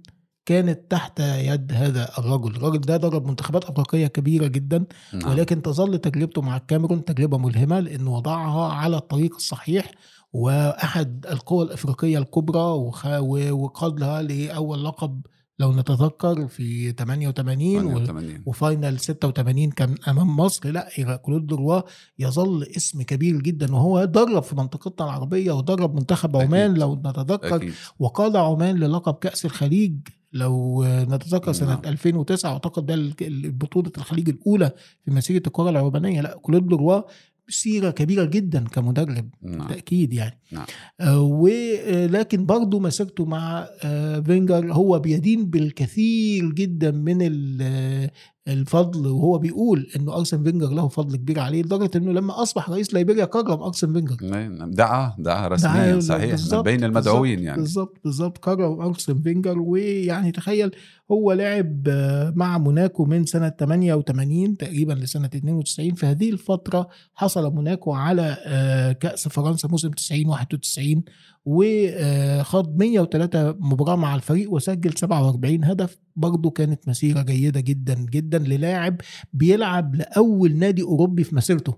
كانت 0.46 0.90
تحت 0.90 1.20
يد 1.20 1.72
هذا 1.72 2.08
الرجل 2.18 2.56
الراجل 2.56 2.80
ده 2.80 2.96
درب 2.96 3.26
منتخبات 3.26 3.64
أفريقية 3.64 4.06
كبيرة 4.06 4.46
جدا 4.46 4.84
نعم. 5.14 5.30
ولكن 5.30 5.62
تظل 5.62 5.98
تجربته 5.98 6.42
مع 6.42 6.56
الكاميرون 6.56 7.04
تجربة 7.04 7.38
ملهمة 7.38 7.80
لأنه 7.80 8.14
وضعها 8.16 8.72
على 8.72 8.96
الطريق 8.96 9.34
الصحيح 9.34 9.90
وأحد 10.32 11.26
القوى 11.30 11.64
الأفريقية 11.64 12.18
الكبرى 12.18 12.60
وخ- 12.62 13.06
و- 13.06 13.52
وقاد 13.52 14.00
لها 14.00 14.22
لأول 14.22 14.84
لقب 14.84 15.20
لو 15.58 15.72
نتذكر 15.72 16.48
في 16.48 16.92
88 16.92 17.76
و- 17.86 17.88
88 18.04 18.42
و 18.46 18.55
final 18.55 19.00
86 19.00 19.70
كان 19.70 19.94
أمام 20.08 20.36
مصر 20.36 20.70
لا 20.70 21.16
كلود 21.16 21.46
لوروا 21.46 21.80
يظل 22.18 22.62
اسم 22.76 23.02
كبير 23.02 23.40
جدا 23.40 23.74
وهو 23.74 24.04
درب 24.04 24.42
في 24.42 24.56
منطقتنا 24.56 25.06
العربية 25.06 25.52
ودرب 25.52 25.94
منتخب 25.94 26.36
أكيد. 26.36 26.48
عمان 26.48 26.74
لو 26.74 26.94
نتذكر 26.94 27.56
أكيد 27.56 27.72
وقاد 27.98 28.36
عمان 28.36 28.76
للقب 28.76 29.14
كأس 29.14 29.44
الخليج 29.44 29.94
لو 30.32 30.84
نتذكر 30.84 31.52
سنة 31.52 31.68
نعم. 31.68 31.80
2009 31.86 32.52
أعتقد 32.52 32.86
ده 32.86 33.14
بطولة 33.50 33.92
الخليج 33.98 34.28
الأولى 34.28 34.70
في 35.04 35.10
مسيرة 35.10 35.42
الكرة 35.46 35.70
العمانية 35.70 36.20
لا 36.20 36.38
كلود 36.42 36.66
لوروا 36.68 37.02
سيرة 37.48 37.90
كبيرة 37.90 38.24
جدا 38.24 38.64
كمدرب 38.64 39.30
نعم 39.42 39.58
بالتاكيد 39.58 40.12
يعني 40.12 40.40
نعم. 40.52 40.66
آه 41.00 41.20
ولكن 41.20 42.46
برضه 42.46 42.80
مسيرته 42.80 43.24
مع 43.24 43.68
آه 43.84 44.20
فينجر 44.20 44.72
هو 44.72 44.98
بيدين 44.98 45.50
بالكثير 45.50 46.52
جدا 46.52 46.90
من 46.90 47.18
آه، 47.62 48.10
الفضل 48.48 49.06
وهو 49.06 49.38
بيقول 49.38 49.86
إنه 49.96 50.16
أرسن 50.16 50.42
فينجر 50.42 50.68
له 50.68 50.88
فضل 50.88 51.16
كبير 51.16 51.40
عليه 51.40 51.62
لدرجة 51.62 51.90
إنه 51.96 52.12
لما 52.12 52.42
أصبح 52.42 52.70
رئيس 52.70 52.94
ليبيريا 52.94 53.24
كرم 53.24 53.62
أرسن 53.62 53.92
فينجر. 53.92 54.16
نعم. 54.22 54.70
دعا 54.70 55.14
دعا 55.18 55.48
رسميا 55.48 55.92
دعا- 55.92 56.00
صحيح 56.00 56.36
من 56.52 56.62
بين 56.62 56.84
المدعوين 56.84 57.38
يعني. 57.42 57.60
بالظبط 57.60 57.96
بالظبط 58.04 58.38
كرم 58.38 58.80
أرسن 58.80 59.22
فينجر 59.22 59.58
ويعني 59.58 60.32
تخيل 60.32 60.70
هو 61.10 61.32
لعب 61.32 61.84
آه، 61.88 62.32
مع 62.36 62.58
موناكو 62.58 63.04
من 63.04 63.24
سنة 63.26 63.48
88 63.48 64.56
تقريبا 64.56 64.92
لسنة 64.92 65.26
92 65.34 65.94
في 65.94 66.06
هذه 66.06 66.30
الفترة 66.30 66.88
حصل 67.14 67.54
موناكو 67.54 67.92
على 67.92 68.36
آه، 68.46 68.92
كأس 68.92 69.28
فرنسا 69.28 69.68
موسم 69.68 69.90
90 69.90 70.26
91 70.28 71.02
وخاض 71.44 72.76
103 72.76 73.56
مباراة 73.60 73.96
مع 73.96 74.14
الفريق 74.14 74.52
وسجل 74.52 74.92
47 74.98 75.64
هدف. 75.64 75.98
برضه 76.16 76.50
كانت 76.50 76.88
مسيرة 76.88 77.22
جيدة 77.22 77.60
جدا 77.60 77.94
جدا 77.94 78.38
للاعب 78.38 79.00
بيلعب 79.32 79.94
لأول 79.94 80.56
نادي 80.56 80.82
أوروبي 80.82 81.24
في 81.24 81.36
مسيرته. 81.36 81.74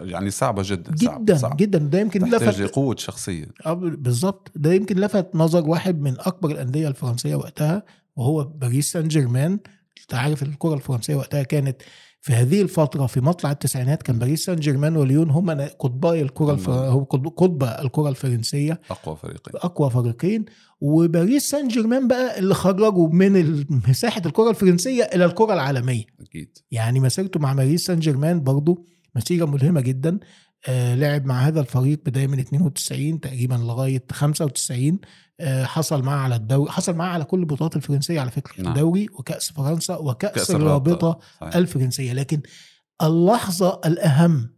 يعني 0.00 0.30
صعبة 0.30 0.62
جدا. 0.66 0.94
جدا 0.94 1.36
صعب. 1.36 1.56
جدا. 1.56 1.78
ده 1.78 2.00
يمكن 2.00 2.24
لفت 2.24 2.60
قوه 2.74 2.96
شخصية. 2.96 3.48
آه، 3.66 3.72
بالظبط. 3.72 4.52
ده 4.56 4.72
يمكن 4.72 4.96
لفت 4.96 5.34
نظر 5.34 5.68
واحد 5.68 6.00
من 6.00 6.14
أكبر 6.18 6.50
الأندية 6.50 6.88
الفرنسية 6.88 7.34
وقتها 7.34 7.82
وهو 8.16 8.44
باريس 8.44 8.92
سان 8.92 9.08
جيرمان. 9.08 9.58
أنت 10.02 10.14
عارف 10.14 10.42
الكرة 10.42 10.74
الفرنسية 10.74 11.14
وقتها 11.14 11.42
كانت 11.42 11.82
في 12.22 12.32
هذه 12.32 12.62
الفترة 12.62 13.06
في 13.06 13.20
مطلع 13.20 13.50
التسعينات 13.50 14.02
كان 14.02 14.18
باريس 14.18 14.44
سان 14.44 14.56
جيرمان 14.56 14.96
وليون 14.96 15.30
هما 15.30 15.70
قطبي 15.78 16.22
الكرة 16.22 16.52
الفر... 16.52 16.72
هو 16.72 17.02
قطب 17.04 17.62
الكرة 17.64 18.08
الفرنسية. 18.08 18.80
أقوى 18.90 19.16
فريقين. 19.16 19.54
أقوى 19.56 19.90
فريقين. 19.90 20.44
وباريس 20.80 21.50
سان 21.50 21.68
جيرمان 21.68 22.08
بقى 22.08 22.38
اللي 22.38 22.54
خرجوا 22.54 23.08
من 23.08 23.64
مساحه 23.88 24.22
الكرة 24.26 24.50
الفرنسية 24.50 25.02
إلى 25.02 25.24
الكرة 25.24 25.54
العالمية. 25.54 26.04
أكيد. 26.20 26.58
يعني 26.70 27.00
مسيرته 27.00 27.40
مع 27.40 27.52
باريس 27.52 27.84
سان 27.84 27.98
جيرمان 28.00 28.42
برضه 28.42 28.84
مسيرة 29.16 29.44
ملهمة 29.44 29.80
جدا. 29.80 30.18
لعب 30.68 31.24
مع 31.24 31.40
هذا 31.40 31.60
الفريق 31.60 32.00
بداية 32.06 32.26
من 32.26 32.38
92 32.38 33.20
تقريبا 33.20 33.54
لغاية 33.54 34.04
95 34.12 34.98
آه 35.40 35.64
حصل 35.64 36.02
معاه 36.02 36.18
على 36.18 36.36
الدوري 36.36 36.70
حصل 36.70 36.94
معاه 36.94 37.08
على 37.08 37.24
كل 37.24 37.40
البطولات 37.40 37.76
الفرنسية 37.76 38.20
على 38.20 38.30
فكرة 38.30 38.62
نعم. 38.62 38.72
الدوري 38.72 39.06
وكأس 39.12 39.52
فرنسا 39.52 39.96
وكأس 39.96 40.32
كأس 40.34 40.50
الرابطة 40.50 41.18
صحيح. 41.40 41.56
الفرنسية 41.56 42.12
لكن 42.12 42.40
اللحظة 43.02 43.80
الأهم 43.86 44.50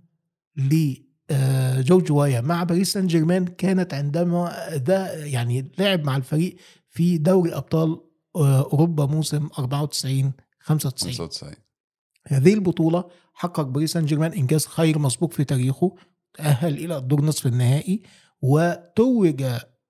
ل 0.56 0.94
آه، 1.30 1.80
جورج 1.80 2.12
وايا 2.12 2.40
مع 2.40 2.62
باريس 2.64 2.92
سان 2.92 3.06
جيرمان 3.06 3.46
كانت 3.46 3.94
عندما 3.94 4.52
ده 4.76 5.25
يعني 5.25 5.70
لعب 5.78 6.04
مع 6.04 6.16
الفريق 6.16 6.56
في 6.90 7.18
دوري 7.18 7.54
أبطال 7.54 8.00
آه، 8.37 8.62
أوروبا 8.62 9.06
موسم 9.06 9.49
94 9.58 10.32
95 10.61 11.12
95 11.12 11.63
هذه 12.28 12.54
البطولة 12.54 13.04
حقق 13.35 13.62
باريس 13.62 13.93
سان 13.93 14.07
جيرمان 14.07 14.33
إنجاز 14.33 14.69
غير 14.78 14.99
مسبوق 14.99 15.33
في 15.33 15.45
تاريخه 15.45 15.95
تأهل 16.35 16.78
إلى 16.78 16.97
الدور 16.97 17.25
نصف 17.25 17.47
النهائي 17.47 18.02
وتوج 18.43 19.45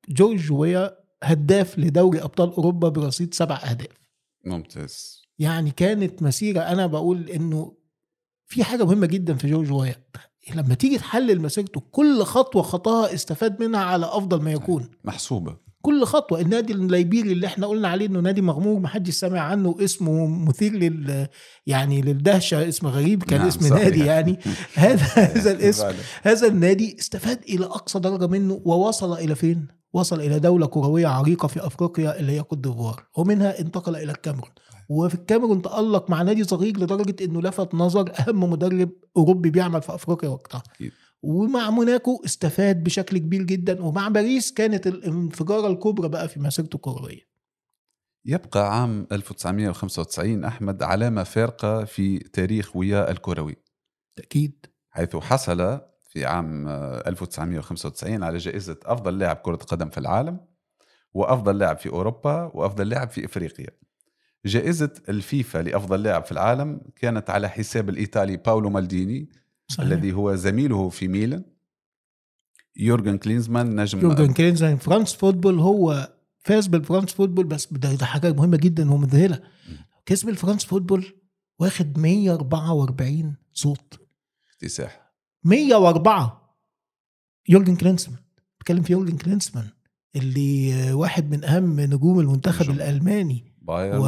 جورج 0.09 0.53
ويا 0.53 0.97
هداف 1.23 1.79
لدوري 1.79 2.23
أبطال 2.23 2.53
أوروبا 2.53 2.89
برصيد 2.89 3.35
سبع 3.35 3.57
أهداف. 3.57 4.11
ممتاز. 4.45 5.23
يعني 5.39 5.71
كانت 5.71 6.23
مسيرة 6.23 6.61
أنا 6.61 6.87
بقول 6.87 7.31
إنه 7.31 7.77
في 8.47 8.65
حاجة 8.65 8.85
مهمة 8.85 9.07
جدا 9.07 9.35
في 9.35 9.51
جورج 9.51 9.73
ويا. 9.73 10.05
لما 10.55 10.75
تيجي 10.75 10.99
تحلل 10.99 11.41
مسيرته 11.41 11.83
كل 11.91 12.23
خطوة 12.23 12.63
خطاها 12.63 13.15
استفاد 13.15 13.63
منها 13.63 13.81
على 13.81 14.07
أفضل 14.07 14.43
ما 14.43 14.53
يكون. 14.53 14.91
محسوبة. 15.05 15.57
كل 15.85 16.05
خطوة 16.05 16.41
النادي 16.41 16.73
الليبيري 16.73 17.33
اللي 17.33 17.47
إحنا 17.47 17.67
قلنا 17.67 17.89
عليه 17.89 18.07
إنه 18.07 18.21
نادي 18.21 18.43
مغمور 18.43 18.81
ما 18.81 18.89
حدش 18.89 19.15
سمع 19.15 19.41
عنه 19.41 19.77
اسمه 19.81 20.27
مثير 20.27 20.73
لل 20.73 21.27
يعني 21.67 22.01
للدهشة 22.01 22.69
اسم 22.69 22.87
غريب 22.87 23.23
كان 23.23 23.39
نعم، 23.39 23.49
اسم. 23.49 23.75
نادي 23.77 24.05
يعني 24.05 24.39
هذا 24.75 25.03
هذا 25.03 25.51
الاسم. 25.57 25.87
هذا 26.23 26.47
النادي 26.47 26.97
استفاد 26.99 27.41
إلى 27.49 27.65
أقصى 27.65 27.99
درجة 27.99 28.27
منه 28.27 28.61
ووصل 28.65 29.13
إلى 29.19 29.35
فين؟ 29.35 29.67
وصل 29.93 30.21
إلى 30.21 30.39
دولة 30.39 30.67
كروية 30.67 31.07
عريقة 31.07 31.49
في 31.49 31.67
أفريقيا 31.67 32.21
اللي 32.21 32.33
هي 32.33 32.43
كوت 32.43 32.59
ديفوار 32.59 33.05
ومنها 33.17 33.61
انتقل 33.61 33.97
إلى 33.97 34.13
الكاميرون 34.13 34.51
وفي 34.89 35.15
الكاميرون 35.15 35.63
تألق 35.63 36.11
مع 36.11 36.23
نادي 36.23 36.45
صغير 36.45 36.77
لدرجة 36.79 37.25
إنه 37.25 37.43
لفت 37.43 37.75
نظر 37.75 38.13
أهم 38.21 38.51
مدرب 38.51 38.91
أوروبي 39.17 39.51
بيعمل 39.51 39.83
في 39.83 39.95
أفريقيا 39.95 40.29
وقتها. 40.29 40.63
ومع 41.25 41.71
موناكو 41.71 42.23
استفاد 42.25 42.85
بشكل 42.85 43.19
كبير 43.19 43.43
جدا 43.43 43.83
ومع 43.83 44.09
باريس 44.09 44.53
كانت 44.53 44.87
الانفجاره 44.87 45.67
الكبرى 45.67 46.09
بقى 46.09 46.29
في 46.29 46.41
مسيرته 46.41 46.77
الكروية. 46.77 47.21
يبقى 48.25 48.81
عام 48.81 49.07
1995 49.13 50.45
أحمد 50.45 50.83
علامة 50.83 51.23
فارقة 51.23 51.85
في 51.85 52.19
تاريخ 52.19 52.77
ويا 52.77 53.11
الكروي. 53.11 53.57
أكيد 54.19 54.67
حيث 54.91 55.17
حصل 55.17 55.81
في 56.03 56.25
عام 56.27 56.69
آه، 56.69 57.09
1995 57.09 58.23
على 58.23 58.39
جائزة 58.39 58.77
أفضل 58.85 59.19
لاعب 59.19 59.37
كرة 59.37 59.57
قدم 59.57 59.91
في 59.91 59.99
العالم 59.99 60.41
وأفضل 61.15 61.59
لاعب 61.59 61.79
في 61.79 61.89
أوروبا 61.89 62.51
وأفضل 62.55 62.89
لاعب 62.89 63.11
في 63.11 63.25
إفريقيا. 63.25 63.71
جائزة 64.47 64.91
الفيفا 65.09 65.59
لأفضل 65.59 66.03
لاعب 66.03 66.25
في 66.25 66.33
العالم 66.33 66.81
كانت 66.97 67.31
على 67.31 67.49
حساب 67.49 67.89
الإيطالي 67.89 68.37
باولو 68.37 68.71
مالديني 68.71 69.29
صحيح. 69.69 69.87
الذي 69.87 70.13
هو 70.13 70.35
زميله 70.35 70.89
في 70.89 71.09
ميلان 71.09 71.45
يورجن 72.77 73.19
كلينزمان 73.19 73.81
نجم 73.81 74.01
يورجن 74.01 74.33
كلينزمان 74.33 74.77
فرانس 74.77 75.13
فوتبول 75.15 75.59
هو 75.59 76.13
فاز 76.39 76.67
بالفرانس 76.67 77.13
فوتبول 77.13 77.47
بس 77.47 77.73
ده, 77.73 78.07
حاجة 78.07 78.33
مهمة 78.33 78.57
جدا 78.57 78.93
ومذهله 78.93 79.41
كسب 80.07 80.29
الفرانس 80.29 80.65
فوتبول 80.65 81.05
واخد 81.59 81.99
144 81.99 83.37
صوت. 83.53 84.01
اكتساح. 84.55 85.13
104 85.45 86.57
يورجن 87.49 87.77
كلينسمان 87.77 88.19
بتكلم 88.61 88.83
في 88.83 88.93
يورجن 88.93 89.17
كلينسمان 89.17 89.69
اللي 90.17 90.93
واحد 90.93 91.31
من 91.31 91.45
أهم 91.45 91.81
نجوم 91.81 92.21
المنتخب 92.21 92.63
نجوم. 92.63 92.77
الألماني. 92.77 93.55
بايرن 93.63 93.99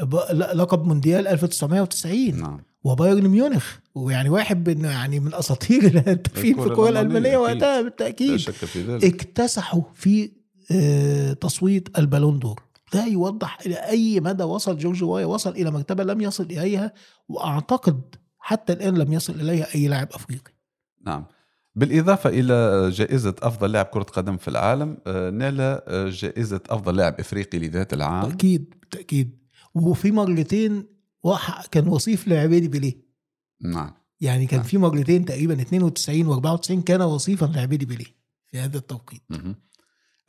ب- 0.00 0.14
لا- 0.32 0.54
لقب 0.54 0.84
مونديال 0.84 1.26
1990 1.28 2.40
نعم. 2.40 2.60
وبايرن 2.84 3.28
ميونخ. 3.28 3.76
ويعني 3.94 4.28
واحد 4.28 4.68
من 4.68 4.84
يعني 4.84 5.20
من 5.20 5.34
أساطير 5.34 5.84
الهدافين 5.90 6.54
في 6.54 6.66
الكرة 6.66 6.88
الألمانية 6.88 7.28
أكيد. 7.28 7.62
وقتها 7.62 7.82
بالتأكيد. 7.82 8.36
في 8.36 9.06
اكتسحوا 9.06 9.82
في 9.94 10.30
آه، 10.70 11.32
تصويت 11.32 11.98
البالون 11.98 12.38
دور. 12.38 12.62
ده 12.94 13.06
يوضح 13.06 13.58
إلى 13.66 13.74
أي 13.74 14.20
مدى 14.20 14.42
وصل 14.42 14.78
جورج 14.78 15.04
وايا 15.04 15.26
وصل 15.26 15.50
إلى 15.50 15.70
مرتبه 15.70 16.04
لم 16.04 16.20
يصل 16.20 16.44
إليها 16.44 16.92
وأعتقد 17.28 18.00
حتى 18.38 18.72
الآن 18.72 18.94
لم 18.98 19.12
يصل 19.12 19.40
إليها 19.40 19.74
أي 19.74 19.88
لاعب 19.88 20.08
أفريقي. 20.12 20.52
نعم. 21.06 21.26
بالإضافة 21.74 22.30
إلى 22.30 22.88
جائزة 22.90 23.34
أفضل 23.42 23.72
لاعب 23.72 23.86
كرة 23.86 24.02
قدم 24.02 24.36
في 24.36 24.48
العالم 24.48 24.98
آه، 25.06 25.30
نال 25.30 25.60
آه، 25.60 26.08
جائزة 26.08 26.60
أفضل 26.70 26.96
لاعب 26.96 27.20
إفريقي 27.20 27.58
لذات 27.58 27.92
العام. 27.92 28.22
بالتأكيد 28.22 28.74
بالتأكيد. 28.80 29.38
وفي 29.74 30.10
مرتين 30.12 30.93
كان 31.70 31.88
وصيف 31.88 32.28
لعبيدي 32.28 32.68
بيليه 32.68 32.94
نعم 33.60 33.92
يعني 34.20 34.46
كان 34.46 34.60
نعم. 34.60 34.68
في 34.68 34.78
مرتين 34.78 35.24
تقريبا 35.24 35.62
92 35.62 36.58
و94 36.58 36.84
كان 36.84 37.02
وصيفا 37.02 37.46
لعبيدي 37.46 37.86
بيليه 37.86 38.16
في 38.46 38.58
هذا 38.58 38.78
التوقيت 38.78 39.22
مهم. 39.30 39.54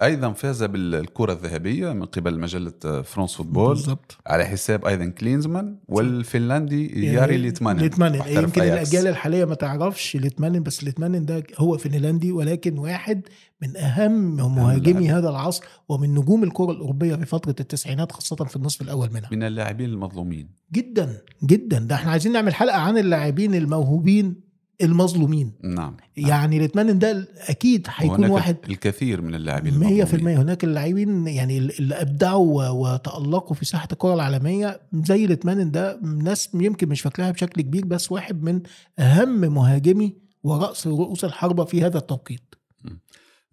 أيضا 0.01 0.31
فاز 0.31 0.63
بالكرة 0.63 1.33
الذهبية 1.33 1.93
من 1.93 2.05
قبل 2.05 2.39
مجلة 2.39 2.73
آه، 2.85 3.01
فرانس 3.01 3.33
فوتبول. 3.35 3.67
بالظبط 3.69 4.17
على 4.27 4.45
حساب 4.45 4.85
أيضا 4.85 5.05
كلينزمان 5.05 5.77
والفنلندي 5.87 7.05
ياري 7.05 7.37
ليتمانن 7.37 7.79
ليتمانن 7.79 8.15
يمكن. 8.15 8.61
الأجيال 8.61 9.07
الحالية 9.07 9.45
ما 9.45 9.55
تعرفش 9.55 10.15
ليتمانن 10.15 10.63
بس 10.63 10.83
ليتمانن 10.83 11.25
ده 11.25 11.43
هو 11.57 11.77
فنلندي 11.77 12.31
ولكن 12.31 12.77
واحد 12.77 13.21
من 13.61 13.77
أهم 13.77 14.35
مهاجمي. 14.55 15.09
هذا 15.09 15.29
العصر 15.29 15.63
ومن 15.89 16.13
نجوم 16.15 16.43
الكرة 16.43 16.71
الأوروبية 16.71 17.15
في 17.15 17.25
فترة 17.25 17.55
التسعينات 17.59 18.11
خاصة 18.11 18.35
في 18.35 18.55
النصف 18.55 18.81
الأول 18.81 19.09
منها. 19.13 19.29
من 19.31 19.43
اللاعبين 19.43 19.89
المظلومين. 19.89 20.49
جدا 20.73 21.21
جدا. 21.43 21.79
ده 21.79 21.95
إحنا 21.95 22.11
عايزين 22.11 22.31
نعمل 22.31 22.53
حلقة 22.55 22.77
عن 22.77 22.97
اللاعبين 22.97 23.55
الموهوبين 23.55 24.44
المظلومين. 24.81 25.51
نعم. 25.63 25.97
يعني 26.17 26.59
ليتمانن 26.59 26.99
ده 26.99 27.27
أكيد 27.49 27.87
هيكون 27.95 28.25
واحد 28.25 28.57
الكثير 28.69 29.21
من 29.21 29.35
اللاعبين 29.35 29.73
100% 29.73 29.75
المظلومين. 29.85 30.37
هناك 30.37 30.63
اللاعبين 30.63 31.27
يعني 31.27 31.57
اللي 31.57 31.95
أبدعوا 31.95 32.67
وتألقوا 32.69 33.55
في 33.55 33.65
ساحة 33.65 33.87
الكرة 33.91 34.13
العالمية 34.13 34.81
زي 34.93 35.27
ليتمانن 35.27 35.71
ده 35.71 35.99
ناس 36.03 36.49
يمكن 36.53 36.89
مش 36.89 37.01
فاكراها 37.01 37.31
بشكل 37.31 37.61
كبير 37.61 37.85
بس 37.85 38.11
واحد 38.11 38.43
من 38.43 38.61
أهم 38.99 39.39
مهاجمي 39.53 40.15
ورأس 40.43 40.87
رؤوس 40.87 41.25
الحربة 41.25 41.65
في 41.65 41.83
هذا 41.85 41.97
التوقيت. 41.97 42.55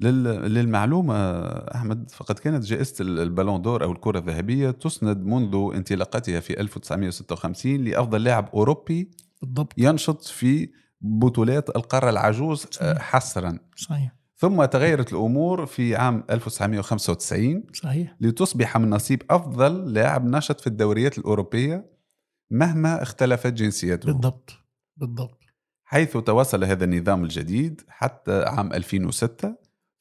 لل- 0.01 0.55
للمعلومة 0.55 1.15
أحمد 1.75 2.11
فقد 2.11 2.39
كانت 2.39 2.65
جائزة 2.65 2.95
البالون 3.01 3.63
دور 3.63 3.85
أو 3.85 3.93
الكرة 3.93 4.19
الذهبية 4.19 4.71
تسند 4.71 5.25
منذ 5.25 5.71
انطلاقتها 5.75 6.41
في 6.41 6.61
1956 6.61 7.85
لأفضل 7.85 8.25
لاعب 8.25 8.49
أوروبي 8.55 9.11
بالضبط. 9.43 9.73
ينشط 9.79 10.25
في 10.25 10.69
بطولات 11.03 11.77
القارة 11.77 12.11
العجوز 12.11 12.67
آه، 12.67 12.95
صحيح. 12.95 12.99
حصرا. 13.03 13.59
صحيح. 13.77 14.13
ثم 14.37 14.65
تغيرت 14.65 15.13
الأمور 15.13 15.67
في 15.67 15.97
عام 15.97 16.25
1995 16.31 17.65
صحيح. 17.73 18.17
لتصبح 18.21 18.77
من 18.79 18.91
نصيب 18.91 19.23
أفضل 19.31 19.93
لاعب 19.93 20.25
نشط 20.25 20.61
في 20.61 20.67
الدوريات 20.67 21.19
الأوروبية 21.19 21.91
مهما 22.51 23.03
اختلفت 23.03 23.53
جنسيته 23.53 24.07
بالضبط. 24.07 24.51
بالضبط. 24.97 25.39
حيث 25.85 26.17
توصل 26.17 26.65
هذا 26.65 26.85
النظام 26.85 27.25
الجديد 27.25 27.81
حتى 27.89 28.43
عام 28.43 28.73
2006 28.73 29.55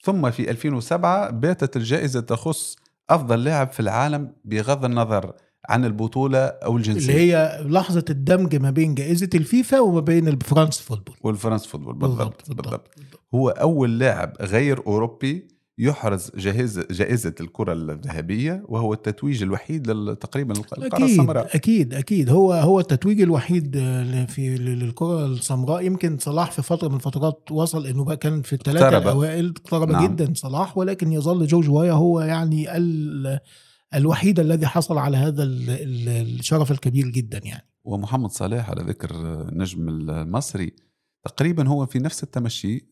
ثم 0.04 0.32
في 0.32 0.52
2007 0.52 1.30
باتت 1.30 1.78
الجائزة 1.78 2.20
تخص 2.22 2.76
أفضل 3.10 3.44
لاعب 3.44 3.72
في 3.72 3.80
العالم 3.80 4.34
بغض 4.46 4.86
النظر 4.86 5.34
عن 5.70 5.86
البطولة 5.86 6.40
أو 6.40 6.78
اللي 6.78 6.90
الجنسية 6.92 7.14
هي 7.14 7.62
لحظة 7.66 8.06
الدمج 8.10 8.56
ما 8.56 8.70
بين 8.70 8.96
جائزة 8.96 9.30
الفيفا 9.36 9.80
وما 9.80 10.00
بين 10.00 10.28
الفرانس 10.28 10.80
فوتبول 10.80 11.16
والفرانس 11.24 11.66
فوتبول 11.66 11.94
بالضبط, 11.94 12.48
بالضبط, 12.48 12.66
بالضبط. 12.66 12.90
هو 13.36 13.50
أول 13.50 14.00
لاعب 14.00 14.34
غير 14.42 14.88
أوروبي 14.88 15.48
يحرز 15.78 16.32
جائزة 16.36 16.88
جائزة 16.92 17.34
الكرة 17.42 17.74
الذهبية 17.74 18.64
وهو 18.68 18.94
التتويج 18.94 19.44
الوحيد 19.44 20.16
تقريبا 20.16 20.54
القارة 20.54 21.06
السمراء 21.06 21.56
أكيد 21.56 21.94
أكيد 21.94 22.30
هو 22.30 22.54
هو 22.54 22.80
التتويج 22.80 23.22
الوحيد 23.22 23.76
في 24.28 24.56
للكرة 24.58 25.26
السمراء 25.26 25.86
يمكن 25.86 26.18
صلاح 26.18 26.52
في 26.52 26.62
فترة 26.62 26.88
من 26.88 26.96
الفترات 26.96 27.52
وصل 27.52 27.88
إنه 27.88 28.04
بقى 28.04 28.18
كان 28.18 28.42
في 28.42 28.54
الثلاثة 28.54 28.86
اقترب. 28.86 29.02
الأوائل 29.02 29.54
اقترب 29.58 29.90
نعم. 29.92 30.04
نعم. 30.04 30.16
جدا 30.16 30.34
صلاح 30.36 30.78
ولكن 30.78 31.12
يظل 31.12 31.48
جورج 31.48 31.70
ويا 31.70 31.92
هو 31.92 32.22
يعني 32.22 32.78
ال 32.78 33.40
الوحيد 33.96 34.40
الذي 34.40 34.68
حصل 34.68 34.98
على 34.98 35.18
هذا 35.18 35.44
ال- 35.44 35.70
ال- 35.70 36.40
الشرف 36.40 36.72
الكبير 36.72 37.08
جدا 37.08 37.38
يعني. 37.44 37.68
ومحمد 37.84 38.30
صلاح 38.30 38.70
على 38.70 38.84
ذكر 38.84 39.16
النجم 39.50 39.90
المصري 39.90 40.76
تقريبا 41.26 41.68
هو 41.68 41.86
في 41.86 42.00
نفس 42.00 42.24
التمشي 42.24 42.88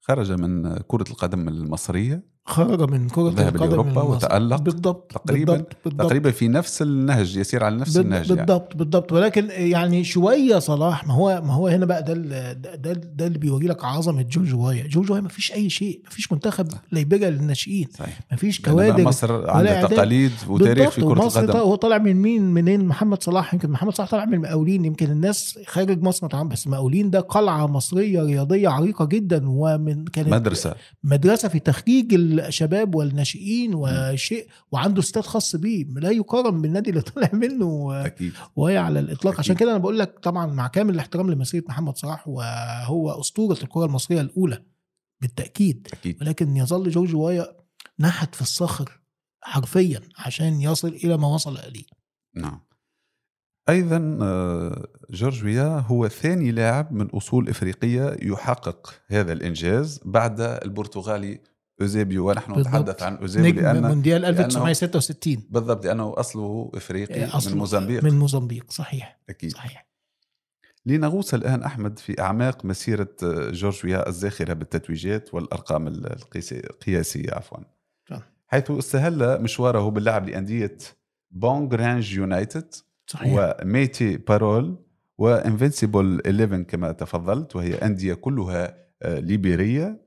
خرج 0.00 0.32
من 0.32 0.76
كرة 0.78 1.10
القدم 1.10 1.48
المصرية 1.48 2.35
خرج 2.46 2.90
من 2.90 3.08
كرة 3.08 3.28
ذهب 3.36 3.56
القدم. 3.56 3.96
وتألق 3.96 4.56
بالضبط 4.60 5.12
تقريبا- 5.12 5.52
بالضبط, 5.52 5.76
بالضبط. 5.84 6.06
تقريبا 6.06 6.30
في 6.30 6.48
نفس 6.48 6.82
النهج 6.82 7.36
يسير 7.36 7.64
على 7.64 7.76
نفس 7.76 7.96
بال- 7.96 8.04
النهج 8.06 8.28
يعني. 8.30 8.40
بالضبط 8.40 8.76
بالضبط. 8.76 9.12
ولكن 9.12 9.48
يعني 9.50 10.04
شوية 10.04 10.58
صلاح 10.58 11.06
ما 11.06 11.14
هو 11.14 11.42
ما 11.44 11.52
هو 11.52 11.68
هنا 11.68 11.86
بقى 11.86 12.02
ده 12.02 12.12
ده 12.14 12.92
ده, 12.92 13.26
اللي 13.26 13.38
بيوري 13.38 13.66
لك 13.66 13.84
عظمة 13.84 14.22
جورج 14.22 14.54
وايا. 14.54 14.86
جورج 14.86 15.10
وايا 15.10 15.20
ما 15.22 15.28
فيش 15.28 15.52
أي 15.52 15.70
شيء 15.70 16.00
ما 16.04 16.10
فيش 16.10 16.32
منتخب 16.32 16.68
ليبيريا 16.92 17.30
للناشئين. 17.30 17.88
ما 18.30 18.36
فيش 18.36 18.60
بقى 18.60 18.70
كوادر. 18.72 19.04
مصر 19.04 19.50
عندها. 19.50 19.86
تقاليد 19.86 20.32
وتاريخ 20.48 20.90
في 20.90 21.00
بالضبط، 21.00 21.18
كرة 21.34 21.40
القدم. 21.40 21.58
هو 21.58 21.74
طالع 21.74 21.98
من 21.98 22.16
مين؟ 22.16 22.42
منين؟ 22.42 22.84
محمد 22.84 23.22
صلاح. 23.22 23.54
يمكن 23.54 23.70
محمد 23.70 23.94
صلاح 23.94 24.10
طالع 24.10 24.24
من 24.24 24.34
المقاولين. 24.34 24.84
يمكن 24.84 25.10
الناس 25.10 25.58
خارج 25.66 26.02
مصر 26.02 26.26
طبعا 26.26 26.48
بس 26.48 26.66
المقاولين 26.66 27.10
ده 27.10 27.20
قلعة 27.20 27.66
مصرية 27.66 28.22
رياضية 28.22 28.68
عريقة 28.68 29.04
جدا. 29.04 29.42
ومن 29.46 30.04
كانت 30.04 30.28
مدرسة. 30.28 30.74
مدرسة 31.04 31.48
في 31.48 31.58
تخريج 31.58 32.14
الشباب 32.40 32.94
والناشئين 32.94 33.74
وشيء 33.74 34.48
وعنده 34.72 35.00
استاد 35.00 35.24
خاص 35.24 35.56
بيه 35.56 35.84
لا 35.84 36.10
يقارن 36.10 36.62
بالنادي 36.62 36.90
اللي 36.90 37.00
طلع 37.16 37.30
منه 37.32 37.90
أكيد. 38.06 38.32
وهي 38.56 38.78
على 38.78 39.00
الإطلاق. 39.00 39.34
أكيد. 39.34 39.38
عشان 39.40 39.56
كده 39.56 39.70
أنا 39.70 39.78
بقول 39.78 39.98
لك 39.98 40.18
طبعا 40.18 40.46
مع 40.46 40.66
كامل 40.66 40.94
الاحترام 40.94 41.30
لمسيرة 41.30 41.64
محمد 41.68 41.96
صلاح 41.96 42.28
وهو 42.28 43.20
أسطورة 43.20 43.58
الكرة 43.62 43.84
المصرية 43.84 44.20
الأولى 44.20 44.62
بالتأكيد 45.20 45.88
أكيد. 45.92 46.22
ولكن 46.22 46.56
يظل 46.56 46.90
جورج 46.90 47.14
وايا 47.14 47.56
نحت 47.98 48.34
في 48.34 48.42
الصخر 48.42 49.00
حرفيا 49.42 50.00
عشان 50.18 50.60
يصل 50.60 50.88
إلى 50.88 51.16
ما 51.16 51.26
وصل 51.34 51.58
إليه. 51.58 51.84
نعم. 52.34 52.60
أيضا 53.68 54.18
آه، 54.22 54.86
جورج 55.10 55.44
ويا 55.44 55.78
هو 55.78 56.08
ثاني 56.08 56.50
لاعب 56.50 56.92
من 56.92 57.06
أصول 57.06 57.48
إفريقية 57.48 58.16
يحقق 58.22 58.94
هذا 59.06 59.32
الإنجاز 59.32 60.00
بعد 60.04 60.40
البرتغالي 60.40 61.40
أوزيبيو 61.80 62.28
ونحن. 62.30 62.60
نتحدث 62.60 63.02
عن 63.02 63.16
أوزيبيو 63.16 63.50
نجم 63.52 63.60
لأن 63.62 63.82
مونديال 63.82 64.22
لأنه- 64.22 64.24
1966 64.28 65.46
بالضبط 65.50 65.86
لأنه 65.86 66.14
أصله 66.16 66.70
إفريقي 66.74 67.24
أصله 67.24 67.52
من 67.52 67.58
موزمبيق. 67.58 68.04
من 68.04 68.18
موزمبيق 68.18 68.70
صحيح 68.70 69.20
أكيد. 69.28 69.52
صحيح. 69.52 69.86
لنغوص 70.86 71.34
الآن 71.34 71.62
أحمد 71.62 71.98
في 71.98 72.20
أعماق 72.20 72.64
مسيرة 72.64 73.08
جورج 73.50 73.89
ويا 73.89 74.08
الزاخرة 74.08 74.52
بالتتويجات 74.52 75.34
والأرقام 75.34 75.86
القيس- 75.88 76.52
القياسية 76.52 77.30
عفوا. 77.32 77.58
تمام. 78.06 78.22
حيث 78.46 78.70
استهل 78.70 79.42
مشواره 79.42 79.88
باللعب 79.90 80.28
لأندية 80.28 80.78
يونغ 81.30 81.74
رينج 81.74 82.14
يونايتد 82.14 82.74
صحيح. 83.06 83.56
ومايتي 83.62 84.16
بارول 84.16 84.78
وانفينسيبل 85.18 86.22
11 86.26 86.62
كما 86.62 86.92
تفضلت 86.92 87.56
وهي 87.56 87.74
أندية 87.74 88.14
كلها 88.14 88.86
آه، 89.02 89.18
ليبيرية. 89.20 90.05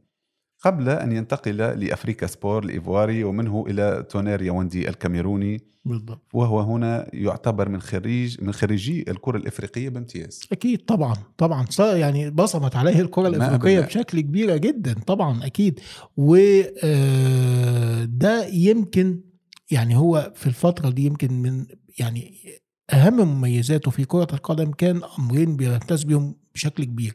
قبل 0.62 0.89
أن 0.89 1.12
ينتقل 1.12 1.58
لأفريكا 1.58 2.28
سبور 2.28 2.63
الإيفواري 2.63 3.24
ومنه 3.24 3.65
إلى 3.67 4.06
تونير 4.10 4.41
ياوندي 4.41 4.89
الكاميروني. 4.89 5.62
بالضبط. 5.86 6.22
وهو 6.34 6.60
هنا 6.60 7.08
يعتبر 7.13 7.69
من 7.69 7.82
خريج 7.82 8.43
من 8.43 8.52
خريجي 8.54 9.06
الكرة 9.12 9.38
الإفريقية 9.38 9.89
بامتياز 9.89 10.41
أكيد 10.52 10.86
طبعا 10.86 11.13
طبعا. 11.38 11.65
يعني 11.80 12.30
بصمت 12.30 12.76
عليه 12.76 13.02
الإفريقية 13.28 13.80
قبل. 13.80 13.88
بشكل 13.88 14.19
كبير 14.19 14.58
جدا 14.58 14.95
طبعا 15.08 15.45
أكيد. 15.45 15.80
وده 16.17 16.88
يمكن 18.48 19.22
يعني 19.72 19.98
هو 19.98 20.34
في 20.36 20.48
الفترة 20.48 20.89
دي 20.89 21.06
يمكن 21.06 21.34
من 21.41 21.65
يعني 22.00 22.34
أهم 22.93 23.13
مميزاته 23.28 23.91
في 23.91 24.06
كرة 24.06 24.28
القدم 24.34 24.72
كان 24.72 25.02
أمرين 25.19 25.56
بيمتاز 25.56 26.04
بيهم 26.04 26.36
بشكل 26.54 26.84
كبير 26.84 27.13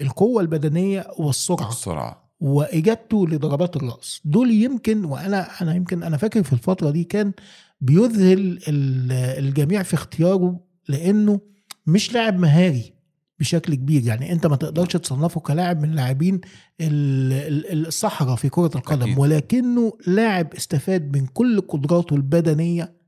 القوة 0.00 0.42
البدنية 0.42 1.06
والسرعة. 1.18 1.68
السرعة 1.68 2.23
وإجابته 2.40 3.26
لضربات 3.28 3.76
الرأس. 3.76 4.20
دول 4.24 4.50
يمكن 4.50 5.04
وأنا 5.04 5.62
أنا 5.62 5.74
يمكن 5.74 6.02
أنا 6.02 6.16
فاكر 6.16 6.42
في 6.42 6.52
الفترة 6.52 6.90
دي 6.90 7.04
كان 7.04 7.32
بيذهل 7.80 8.38
ال- 8.68 9.12
الجميع 9.44 9.82
في 9.82 9.94
اختياره 9.94 10.60
لأنه 10.88 11.40
مش 11.86 12.12
لاعب 12.12 12.38
مهاري 12.38 12.94
بشكل 13.40 13.74
كبير. 13.74 14.06
يعني 14.06 14.32
أنت 14.32 14.46
ما 14.46 14.56
تقدرش 14.56 14.92
تصنفه 14.96 15.40
كلاعب 15.40 15.82
من 15.82 15.92
لاعبين 15.92 16.40
ال- 16.80 17.32
ال- 17.72 17.86
الصحراء 17.86 18.36
في 18.36 18.48
كرة 18.48 18.70
القدم. 18.74 19.18
ولكنه 19.18 19.92
لاعب 20.06 20.54
استفاد 20.54 21.16
من 21.16 21.26
كل 21.26 21.60
قدراته 21.60 22.16
البدنية 22.16 23.03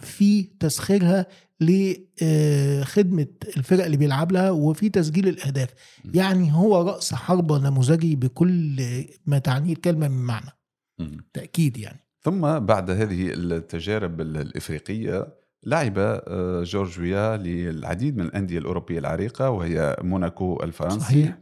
في 0.00 0.42
تسخيرها 0.42 1.26
لخدمه 1.60 3.26
الفرق 3.56 3.84
اللي 3.84 3.96
بيلعب 3.96 4.32
لها 4.32 4.50
وفي 4.50 4.88
تسجيل 4.88 5.28
الأهداف 5.28 5.68
م. 6.04 6.10
يعني 6.14 6.52
هو 6.52 6.82
رأس 6.82 7.14
حربة 7.14 7.58
نموذجي 7.58 8.16
بكل 8.16 8.76
ما 9.26 9.38
تعنيه 9.38 9.72
الكلمة 9.72 10.08
من 10.08 10.22
معنى 10.22 10.50
مم. 10.98 11.16
تأكيد 11.32 11.76
يعني 11.76 11.98
ثم 12.22 12.58
بعد 12.58 12.90
هذه 12.90 13.30
التجارب 13.34 14.20
ال- 14.20 14.36
الإفريقية 14.36 15.28
لعب 15.66 15.94
آه، 15.98 16.62
جورجيا 16.62 17.36
للعديد 17.36 18.16
من 18.16 18.24
الأندية 18.24 18.58
الأوروبية 18.58 18.98
العريقة 18.98 19.50
وهي 19.50 19.96
موناكو 20.02 20.62
الفرنسي 20.62 21.00
صحيح. 21.00 21.38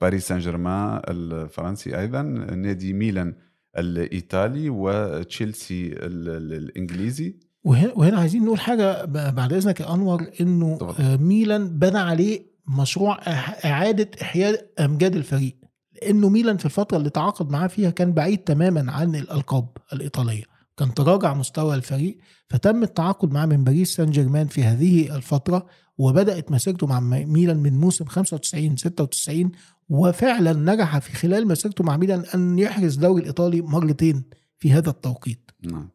باريس 0.00 0.28
سان 0.28 0.38
جيرمان 0.38 1.00
الفرنسي 1.08 1.98
أيضا 2.00 2.22
نادي 2.22 2.92
ميلان 2.92 3.34
الإيطالي 3.78 4.70
وتشيلسي 4.70 5.86
ال- 5.86 6.28
ال- 6.28 6.52
الإنجليزي 6.52 7.36
وهنا, 7.64 7.92
وهنا 7.96 8.18
عايزين 8.18 8.44
نقول 8.44 8.60
حاجة 8.60 9.04
بعد 9.30 9.52
إذنك 9.52 9.80
يا 9.80 9.94
أنور 9.94 10.30
إنه 10.40 10.76
تفضل. 10.76 11.04
آه، 11.04 11.16
ميلان 11.16 11.78
بنى 11.78 11.98
عليه 11.98 12.52
مشروع 12.68 13.18
إعادة 13.64 14.10
إحياء 14.22 14.66
أمجاد 14.80 15.16
الفريق 15.16 15.56
لأنه 16.02 16.28
ميلان 16.28 16.56
في 16.56 16.64
الفترة 16.64 16.96
اللي 16.96 17.10
تعاقد 17.10 17.50
معاه 17.50 17.66
فيها 17.66 17.90
كان 17.90 18.12
بعيد 18.12 18.38
تماما 18.38 18.92
عن 18.92 19.14
الألقاب 19.14 19.68
الإيطالية 19.92 20.44
كان 20.76 20.94
تراجع 20.94 21.34
مستوى 21.34 21.74
الفريق 21.74 22.18
فتم 22.50 22.82
التعاقد 22.82 23.32
معاه 23.32 23.46
من 23.46 23.64
باريس 23.64 23.94
سان 23.94 24.10
جيرمان 24.10 24.46
في 24.46 24.64
هذه 24.64 25.16
الفترة 25.16 25.66
وبدأت 25.98 26.50
مسيرته 26.52 26.86
مع 26.86 27.00
ميلان 27.00 27.56
من 27.56 27.80
موسم 27.80 28.04
95 28.04 28.76
96 28.76 29.52
وفعلا 29.88 30.52
نجح 30.52 30.98
في 30.98 31.12
خلال 31.12 31.46
مسيرته 31.46 31.84
مع 31.84 31.96
ميلان 31.96 32.24
أن 32.34 32.58
يحرز 32.58 32.94
الدوري 32.94 33.20
الإيطالي 33.20 33.60
مرتين 33.60 34.24
في 34.58 34.72
هذا 34.72 34.90
التوقيت 34.90 35.50
نعم 35.62 35.88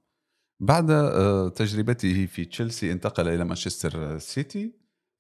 بعد 0.60 0.92
آه، 0.92 1.50
تجربته 1.50 2.26
في 2.26 2.46
تشيلسي 2.46 2.92
انتقل 2.92 3.28
إلى 3.28 3.44
مانشستر 3.44 4.18
سيتي 4.18 4.74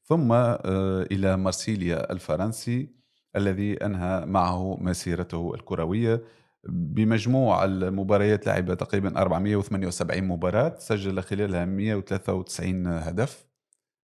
ثم 0.03 0.31
آه، 0.31 1.07
إلى 1.11 1.37
مارسيليا 1.37 2.11
الفرنسي 2.11 2.89
الذي 3.35 3.73
أنهى 3.85 4.25
معه 4.25 4.77
مسيرته 4.81 5.53
الكروية 5.55 6.23
بمجموع 6.69 7.63
المباريات 7.65 8.47
لعب 8.47 8.73
تقريبا 8.73 9.21
478 9.21 10.23
مباراة 10.23 10.75
سجل 10.79 11.21
خلالها 11.21 11.65
193 11.65 12.87
هدف. 12.87 13.47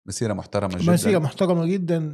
مسيرة 0.05 0.33
محترمة 0.33 0.77
جدا. 0.77 0.93
مسيرة 0.93 1.19
محترمة 1.19 1.65
جدا 1.65 2.13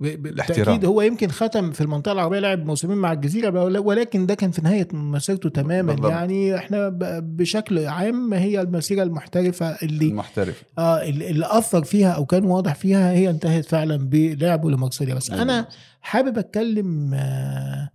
بالتأكيد 0.00 0.84
هو 0.84 1.02
يمكن 1.02 1.28
ختم 1.28 1.70
في 1.72 1.80
المنطقة 1.80 2.12
العربية 2.12 2.38
لعب 2.38 2.66
موسمين 2.66 2.96
مع 2.98 3.12
الجزيرة 3.12 3.80
ولكن 3.80 4.26
ده 4.26 4.34
كان 4.34 4.50
في 4.50 4.62
نهاية 4.62 4.88
مسيرته 4.92 5.48
تماما. 5.48 5.92
بالضبط. 5.92 6.10
يعني 6.10 6.56
إحنا 6.56 6.88
بشكل 7.22 7.86
عام 7.86 8.34
هي 8.34 8.60
المسيرة 8.60 9.02
المحترفة 9.02 9.66
اللي 9.82 10.08
المحترف 10.08 10.62
آه 10.78 11.02
اللي 11.02 11.46
أثر 11.50 11.84
فيها 11.84 12.10
أو 12.10 12.26
كان 12.26 12.44
واضح 12.44 12.74
فيها 12.74 13.12
هي 13.12 13.30
انتهت 13.30 13.64
فعلا 13.64 13.96
بلعبه 13.96 14.70
لمارسيليا 14.70 15.14
بس 15.14 15.30
أنا 15.30 15.68
حابب 16.00 16.38
أتكلم 16.38 17.14
آه، 17.14 17.88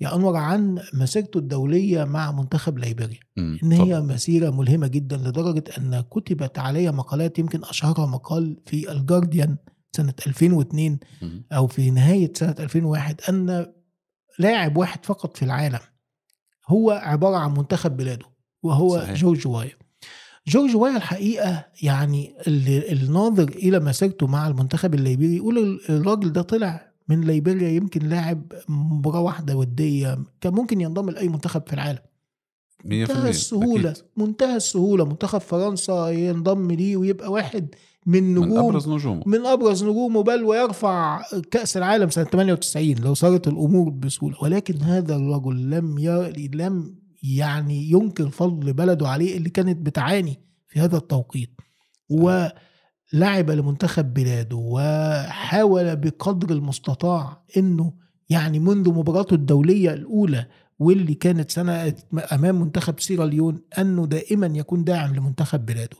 يا 0.00 0.14
أنور 0.14 0.36
عن 0.36 0.78
مسيرته 0.94 1.38
الدولية 1.38 2.04
مع 2.04 2.32
منتخب 2.32 2.78
ليبيريا. 2.78 3.20
إن 3.38 3.72
هي 3.72 3.94
تفضل. 3.94 4.14
مسيرة 4.14 4.50
ملهمة 4.50 4.86
جدا 4.86 5.16
لدرجة 5.16 5.64
أن 5.78 6.04
كتبت 6.10 6.58
عليها 6.58 6.90
مقالات 6.90 7.38
يمكن 7.38 7.60
أشهرها 7.64 8.06
مقال 8.06 8.56
في 8.66 8.92
الجارديان 8.92 9.56
سنة 9.96 10.14
2002 10.26 10.98
مم. 11.22 11.44
أو 11.52 11.66
في 11.66 11.90
نهاية 11.90 12.32
سنة 12.36 12.54
2001 12.60 13.20
أن 13.28 13.66
لاعب 14.38 14.76
واحد 14.76 15.06
فقط 15.06 15.36
في 15.36 15.42
العالم 15.44 15.78
هو 16.68 16.90
عبارة 16.90 17.36
عن 17.36 17.54
منتخب 17.54 17.96
بلاده 17.96 18.26
وهو 18.62 18.98
صحيح. 19.00 19.14
جورج 19.14 19.46
وايا 19.46 19.72
جورج 20.48 20.76
وايا 20.76 20.96
الحقيقة 20.96 21.64
يعني 21.82 22.34
اللي 22.46 22.92
الناظر 22.92 23.48
إلى 23.48 23.78
مسيرته 23.80 24.26
مع 24.26 24.48
المنتخب 24.48 24.94
الليبيري 24.94 25.36
يقول 25.36 25.58
ال- 25.58 25.80
الراجل 25.90 26.32
ده 26.32 26.42
طلع 26.42 26.88
من 27.08 27.20
ليبيريا 27.20 27.68
يمكن 27.68 28.08
لاعب 28.08 28.52
مباراة 28.68 29.20
واحدة 29.20 29.56
ودية 29.56 30.18
كان 30.40 30.52
ممكن 30.54 30.80
ينضم 30.80 31.10
لأي 31.10 31.28
منتخب 31.28 31.62
في 31.66 31.72
العالم 31.72 31.98
100% 31.98 32.86
منتهى 32.86 33.30
السهولة 33.30 33.90
أكيد. 33.90 34.04
منتهى 34.16 34.56
السهولة 34.56 35.04
منتخب 35.04 35.38
فرنسا 35.40 36.08
ينضم 36.08 36.70
ليه 36.70 36.96
ويبقى 36.96 37.32
واحد 37.32 37.74
من 38.06 38.34
نجوم 38.34 38.48
من 38.48 38.58
أبرز 38.58 38.88
نجومه. 38.88 39.22
من 39.26 39.46
أبرز 39.46 39.84
نجومه 39.84 40.22
بل 40.22 40.44
ويرفع 40.44 41.22
كأس 41.50 41.76
العالم 41.76 42.10
سنة 42.10 42.24
98 42.24 42.94
لو 42.94 43.14
صارت 43.14 43.48
الأمور 43.48 43.90
بسهولة. 43.90 44.36
ولكن 44.42 44.82
هذا 44.82 45.16
الرجل 45.16 45.70
لم. 45.70 45.98
لم 46.54 46.94
يعني 47.22 47.90
ينكر 47.90 48.28
فضل 48.28 48.72
بلده 48.72 49.08
عليه 49.08 49.36
اللي 49.36 49.50
كانت 49.50 49.86
بتعاني 49.86 50.40
في 50.68 50.80
هذا 50.80 50.96
التوقيت. 50.96 51.50
ولعب 52.10 53.50
لمنتخب 53.50 54.14
بلاده 54.14 54.56
وحاول 54.56 55.96
بقدر 55.96 56.50
المستطاع 56.50 57.44
إنه 57.56 57.92
يعني 58.30 58.58
منذ 58.58 58.88
مباراته 58.88 59.34
الدولية 59.34 59.92
الأولى 59.92 60.46
واللي 60.78 61.14
كانت 61.14 61.50
سنة 61.50 61.94
أمام 62.32 62.60
منتخب 62.60 63.00
سيراليون 63.00 63.62
أنه 63.78 64.06
دائما 64.06 64.46
يكون 64.46 64.84
داعم 64.84 65.14
لمنتخب 65.14 65.66
بلاده. 65.66 65.96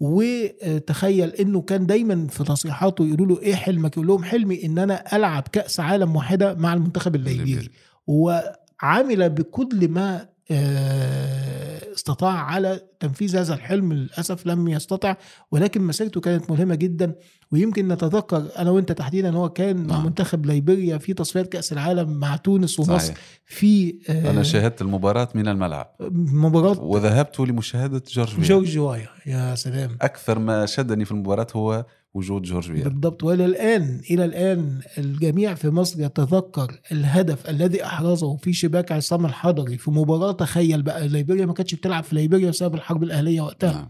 وتخيل 0.00 1.28
إنه 1.30 1.60
كان 1.60 1.86
دايما 1.86 2.26
في 2.26 2.44
تصريحاته 2.44 3.06
يقولوا 3.06 3.26
له 3.26 3.42
إيه 3.42 3.54
حلمك؟ 3.54 3.92
يقول 3.92 4.06
لهم 4.06 4.24
حلمي 4.24 4.64
إن 4.64 4.78
أنا 4.78 5.16
ألعب 5.16 5.42
كأس 5.52 5.80
عالم 5.80 6.16
واحدة 6.16 6.54
مع 6.54 6.74
المنتخب 6.74 7.14
الليبيري 7.14 7.70
وعمل 8.06 9.30
بكل 9.30 9.88
ما 9.88 10.28
آه، 10.50 11.94
استطاع 11.94 12.32
على 12.32 12.80
تنفيذ 13.00 13.36
هذا 13.36 13.54
الحلم 13.54 13.92
للأسف 13.92 14.46
لم 14.46 14.68
يستطع 14.68 15.16
ولكن 15.50 15.82
مسيرته 15.82 16.20
كانت 16.20 16.50
ملهمة 16.50 16.74
جدا. 16.74 17.14
ويمكن 17.54 17.88
نتذكر 17.88 18.46
أنا 18.58 18.70
وأنت 18.70 18.92
تحديدا 18.92 19.30
هو 19.30 19.48
كان 19.48 19.76
مع 19.76 19.96
نعم. 19.96 20.06
منتخب 20.06 20.46
ليبيريا 20.46 20.98
في 20.98 21.14
تصفيات 21.14 21.52
كأس 21.52 21.72
العالم 21.72 22.10
مع 22.10 22.36
تونس 22.36 22.78
ومصر 22.78 22.98
صحيح. 22.98 23.16
في 23.46 23.98
آه، 24.08 24.30
أنا 24.30 24.42
شاهدت 24.42 24.82
المباراة 24.82 25.28
من 25.34 25.48
الملعب. 25.48 25.90
مباراة 26.32 26.80
وذهبت 26.80 27.40
لمشاهدة 27.40 28.02
جورج 28.08 28.34
ويا. 28.38 28.44
جورج 28.48 28.78
وايا 28.78 29.08
يا 29.26 29.54
سلام. 29.54 29.96
أكثر 30.02 30.38
ما 30.38 30.66
شدني 30.66 31.04
في 31.04 31.12
المباراة 31.12 31.46
هو 31.56 31.86
وجود 32.14 32.42
جورج 32.42 32.70
ويا. 32.70 32.84
بالضبط. 32.84 33.22
وإلى 33.24 33.44
الآن 33.44 34.00
إلى 34.10 34.24
الآن 34.24 34.80
الجميع 34.98 35.54
في 35.54 35.70
مصر 35.70 36.02
يتذكر 36.02 36.80
الهدف 36.92 37.50
الذي 37.50 37.84
أحرزه 37.84 38.36
في 38.36 38.52
شباك 38.52 38.92
عصام 38.92 39.26
الحضري 39.26 39.78
في 39.78 39.90
مباراة. 39.90 40.32
تخيل 40.32 40.82
بقى 40.82 41.08
ليبيريا 41.08 41.46
ما 41.46 41.52
كانتش 41.52 41.74
بتلعب 41.74 42.04
في 42.04 42.14
ليبيريا 42.14 42.50
بسبب 42.50 42.74
الحرب 42.74 43.02
الأهلية 43.02 43.40
وقتها. 43.40 43.72
نعم. 43.72 43.88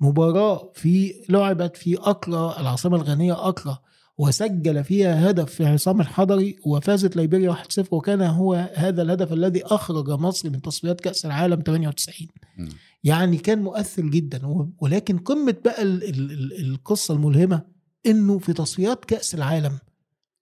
مباراة 0.00 0.72
في 0.74 1.14
لعبت 1.28 1.76
في 1.76 1.96
اكرا 1.98 2.60
العاصمة 2.60 2.96
الغنية 2.96 3.48
اكرا 3.48 3.78
وسجل 4.18 4.84
فيها 4.84 5.30
هدف 5.30 5.54
في 5.54 5.66
عصام 5.66 6.00
الحضري 6.00 6.56
وفازت 6.66 7.16
ليبيريا 7.16 7.52
1-0 7.80 7.84
وكان 7.90 8.20
هو 8.22 8.70
هذا 8.74 9.02
الهدف 9.02 9.32
الذي 9.32 9.64
أخرج 9.64 10.10
مصر 10.10 10.50
من 10.50 10.62
تصفيات 10.62 11.00
كأس 11.00 11.26
العالم 11.26 11.62
98 11.66 12.28
مم. 12.58 12.68
يعني 13.04 13.36
كان 13.38 13.62
مؤثر 13.62 14.02
جدا 14.02 14.40
ولكن 14.80 15.18
قمة 15.18 15.56
بقى 15.64 15.82
ال 15.82 16.04
ال 16.04 16.32
ال 16.32 16.70
القصة 16.70 17.14
الملهمة 17.14 17.62
إنه 18.06 18.38
في 18.38 18.52
تصفيات 18.52 19.04
كأس 19.04 19.34
العالم 19.34 19.78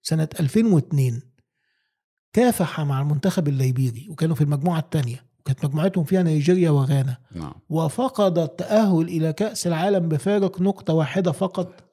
سنة 0.01 0.29
2002 0.39 1.21
كافح 2.33 2.81
مع 2.81 3.01
المنتخب 3.01 3.47
الليبيري 3.47 4.07
وكانوا 4.09 4.35
في 4.35 4.41
المجموعة 4.41 4.79
الثانية 4.79 5.25
وكانت 5.51 5.65
مجموعتهم 5.65 6.03
فيها 6.03 6.23
نيجيريا 6.23 6.69
وغانا. 6.69 7.17
نعم. 7.35 7.53
وفقد 7.69 8.37
التأهل 8.37 9.01
إلى 9.01 9.33
كأس 9.33 9.67
العالم 9.67 10.07
بفارق 10.07 10.61
نقطة 10.61 10.93
واحدة 10.93 11.31
فقط. 11.31 11.83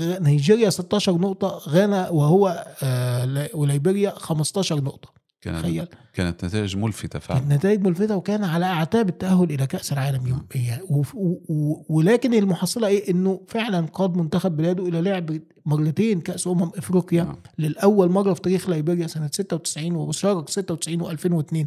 نيجيريا 0.00 0.70
16 0.70 1.12
نقطة 1.18 1.60
غانا 1.68 2.08
وهو 2.10 2.66
آه 2.82 3.48
وليبيريا 3.54 4.10
15 4.10 4.80
نقطة. 4.80 5.16
كانت 5.40 5.58
تخيل. 5.58 5.86
كانت 6.12 6.44
نتائج 6.44 6.76
ملفتة 6.76 7.18
فعلا. 7.18 7.40
النتائج 7.40 7.86
ملفتة 7.86 8.16
وكان 8.16 8.44
على 8.44 8.64
أعتاب 8.66 9.08
التأهل 9.08 9.44
إلى 9.50 9.66
كأس 9.66 9.92
العالم 9.92 10.26
يوم 10.26 10.46
يعني 10.54 10.82
وف- 10.90 11.14
و- 11.14 11.38
و- 11.48 11.86
ولكن 11.88 12.34
المحصلة 12.34 12.86
إيه؟ 12.88 13.10
إنه 13.10 13.40
فعلا 13.48 13.86
قاد 13.86 14.16
منتخب 14.16 14.56
بلاده 14.56 14.86
إلى 14.88 15.00
لعب 15.00 15.38
مرتين 15.66 16.20
كأس 16.20 16.46
أمم 16.46 16.70
إفريقيا 16.78 17.22
نعم. 17.24 17.36
للأول 17.58 18.10
مرة 18.10 18.34
في 18.34 18.40
تاريخ 18.40 18.68
ليبيريا 18.70 19.06
سنة 19.06 19.30
96 19.32 19.96
وشارك 19.96 20.48
96 20.48 21.16
و2002 21.16 21.66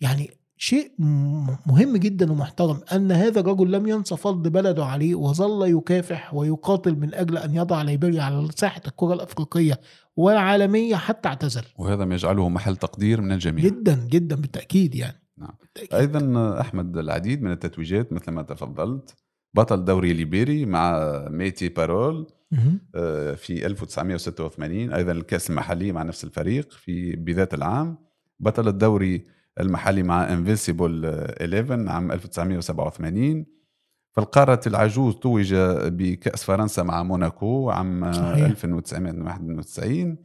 يعني 0.00 0.30
شيء 0.56 0.92
مهم 1.66 1.96
جدا 1.96 2.32
ومحترم 2.32 2.80
أن 2.92 3.12
هذا 3.12 3.40
الرجل 3.40 3.72
لم 3.72 3.86
ينسى 3.86 4.16
فضل 4.16 4.50
بلده 4.50 4.84
عليه 4.84 5.14
وظل 5.14 5.70
يكافح 5.78 6.34
ويقاتل 6.34 6.96
من 6.96 7.14
أجل 7.14 7.36
أن 7.36 7.54
يضع 7.54 7.82
ليبيريا 7.82 8.22
على 8.22 8.48
ساحة 8.56 8.80
الكرة 8.86 9.14
الأفريقية 9.14 9.80
والعالمية 10.16 10.96
حتى 10.96 11.28
اعتزل 11.28 11.62
وهذا 11.78 12.04
ما 12.04 12.14
يجعله 12.14 12.48
محل 12.48 12.76
تقدير 12.76 13.20
من 13.20 13.32
الجميع 13.32 13.64
جدا 13.64 14.06
جدا 14.10 14.36
بالتأكيد 14.36 14.94
يعني 14.94 15.20
نعم. 15.38 15.54
بالتأكيد. 15.60 15.94
أيضا 15.94 16.60
أحمد 16.60 16.96
العديد 16.96 17.42
من 17.42 17.50
التتويجات 17.50 18.12
مثل 18.12 18.32
ما 18.32 18.42
تفضلت 18.42 19.14
بطل 19.54 19.84
دوري 19.84 20.12
ليبيري 20.12 20.66
مع 20.66 20.98
ميتي 21.30 21.68
بارول. 21.68 22.26
آه، 22.94 23.34
في 23.34 23.66
1986 23.66 24.92
أيضا 24.92 25.12
الكأس 25.12 25.50
المحلي 25.50 25.92
مع 25.92 26.02
نفس 26.02 26.24
الفريق 26.24 26.72
في 26.72 27.16
بذات 27.16 27.54
العام 27.54 27.98
بطل 28.40 28.68
الدوري 28.68 29.26
المحلي 29.60 30.02
مع 30.02 30.32
انفينسيبل 30.32 31.04
11 31.06 31.88
عام 31.88 32.12
1987 32.12 33.46
في 34.12 34.20
القارة 34.20 34.60
العجوز 34.66 35.14
توج 35.14 35.54
بكأس 35.84 36.44
فرنسا 36.44 36.82
مع 36.82 37.02
موناكو 37.02 37.70
عام 37.70 38.12
صحيح. 38.12 38.44
1991 38.46 40.16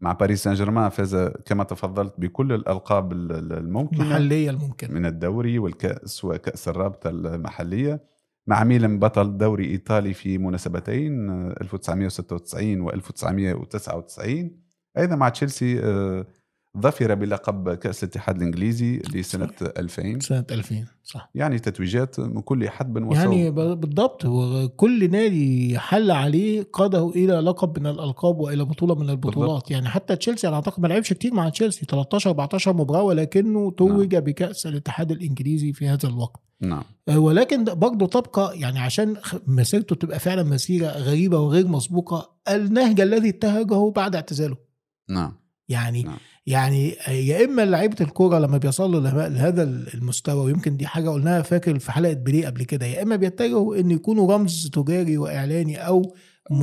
مع 0.00 0.12
باريس 0.12 0.42
سان 0.44 0.54
جيرمان 0.54 0.88
فاز 0.88 1.16
كما 1.44 1.64
تفضلت 1.64 2.14
بكل 2.18 2.52
الألقاب 2.52 3.12
ال- 3.12 3.32
ال- 3.32 3.52
الممكنة. 3.52 4.04
محلية 4.10 4.50
الممكن 4.50 4.94
من 4.94 5.06
الدوري 5.06 5.58
والكأس 5.58 6.24
وكأس 6.24 6.68
الرابطة 6.68 7.10
المحلية. 7.10 8.16
مع 8.46 8.64
ميلان 8.64 8.98
بطل 8.98 9.36
دوري 9.38 9.64
إيطالي 9.70 10.14
في 10.14 10.38
مناسبتين 10.38 11.30
آه، 11.30 11.54
1996 11.60 12.80
و 12.80 12.90
1999 12.90 14.50
أيضا 14.98 15.16
مع 15.16 15.28
تشيلسي 15.28 15.80
آه، 15.84 16.26
ظفر 16.80 17.14
بلقب 17.14 17.74
كأس 17.74 18.04
الاتحاد 18.04 18.36
الإنجليزي 18.36 19.02
لسنة 19.14 19.50
2000 19.62 20.18
سنة 20.20 20.44
2000 20.50 20.84
صح. 21.04 21.30
يعني 21.34 21.58
تتويجات 21.58 22.20
من 22.20 22.42
كل 22.42 22.70
حدب 22.70 23.06
وصوب 23.06 23.12
يعني 23.12 23.50
بالضبط 23.50 24.24
وكل 24.24 25.10
نادي 25.10 25.78
حل 25.78 26.10
عليه 26.10 26.62
قاده 26.72 27.08
إلى 27.08 27.32
لقب 27.32 27.78
من 27.80 27.86
الألقاب 27.86 28.38
وإلى 28.40 28.64
بطولة 28.64 28.94
من 28.94 29.10
البطولات. 29.10 29.50
بالضبط. 29.50 29.70
يعني 29.70 29.88
حتى 29.88 30.16
تشيلسي 30.16 30.48
أنا 30.48 30.56
أعتقد 30.56 30.82
ما 30.82 30.88
لعبش 30.88 31.12
كتير 31.12 31.34
مع 31.34 31.48
تشيلسي 31.48 31.86
13 31.86 32.30
14 32.30 32.72
مباراة 32.72 33.02
ولكنه 33.02 33.70
توج 33.70 34.16
بكأس 34.16 34.66
الاتحاد 34.66 35.10
الإنجليزي 35.10 35.72
في 35.72 35.88
هذا 35.88 36.08
الوقت. 36.08 36.40
نعم. 36.60 36.82
آه، 37.08 37.18
ولكن 37.18 37.64
برضه 37.64 38.06
تبقى 38.06 38.58
يعني 38.58 38.78
عشان 38.78 39.16
مسيرته 39.46 39.96
تبقى 39.96 40.18
فعلا 40.18 40.42
مسيرة 40.42 40.86
غريبة 40.86 41.38
وغير 41.38 41.68
مسبوقة 41.68 42.30
النهج 42.48 43.00
الذي 43.00 43.28
اتهجه 43.28 43.90
بعد 43.90 44.14
اعتزاله. 44.14 44.56
نعم. 45.10 45.32
يعني 45.68 46.02
نعم. 46.02 46.16
يعني 46.46 46.88
يا 47.08 47.44
إما 47.44 47.62
لعيبة 47.64 47.96
الكورة 48.00 48.38
لما 48.38 48.58
بيصلوا 48.58 49.00
له- 49.00 49.28
لهذا 49.28 49.62
المستوى 49.94 50.44
ويمكن 50.44 50.76
دي 50.76 50.86
حاجة 50.86 51.08
قلناها 51.10 51.42
فاكر 51.42 51.78
في 51.78 51.92
حلقة 51.92 52.12
بيليه 52.12 52.46
قبل 52.46 52.62
كده 52.64 52.86
يا 52.86 53.02
إما 53.02 53.16
بيتجهوا 53.16 53.76
إن 53.76 53.90
يكونوا 53.90 54.32
رمز 54.34 54.70
تجاري 54.72 55.18
وإعلاني 55.18 55.76
أو 55.86 56.14
م... 56.50 56.62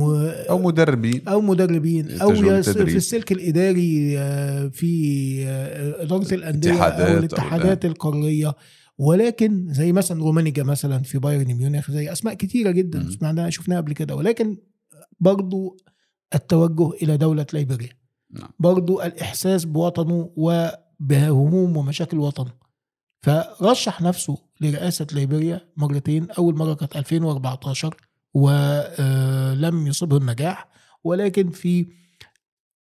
أو 0.50 0.58
مدربين 0.58 1.28
أو 1.28 1.40
مدربين 1.40 2.10
أو 2.10 2.30
يس-. 2.34 2.68
في 2.68 2.96
السلك 2.96 3.32
الإداري 3.32 4.10
في 4.70 5.44
إدارة 6.00 6.34
الأندية 6.34 6.72
أو 6.72 7.06
أو 7.14 7.18
الاتحادات 7.18 7.84
القارية 7.84 8.54
ولكن 8.98 9.66
زي 9.70 9.92
مثلا 9.92 10.22
رومينيجه 10.22 10.62
مثلا 10.62 11.02
في 11.02 11.18
بايرن 11.18 11.54
ميونخ 11.54 11.90
زي 11.90 12.12
أسماء 12.12 12.34
كتيرة 12.34 12.70
جدا. 12.70 13.10
سمعناها 13.10 13.50
شفناها 13.50 13.80
قبل 13.80 13.92
كده 13.92 14.14
ولكن 14.16 14.56
برضو 15.20 15.76
التوجه 16.34 16.90
إلى 17.02 17.16
دولة 17.16 17.46
ليبيريا 17.52 17.88
نعم. 18.34 18.48
برضو 18.58 19.02
الإحساس 19.02 19.64
بوطنه 19.64 20.30
وبهموم 20.36 21.76
ومشاكل 21.76 22.18
وطنه 22.18 22.52
فرشح 23.22 24.02
نفسه 24.02 24.38
لرئاسة 24.60 25.06
ليبيريا 25.12 25.60
مرتين 25.76 26.30
أول 26.30 26.56
مرة 26.56 26.74
كانت 26.74 26.96
2014 26.96 27.96
ولم 28.34 29.86
يصبه 29.86 30.16
النجاح 30.16 30.68
ولكن 31.04 31.50
في 31.50 31.86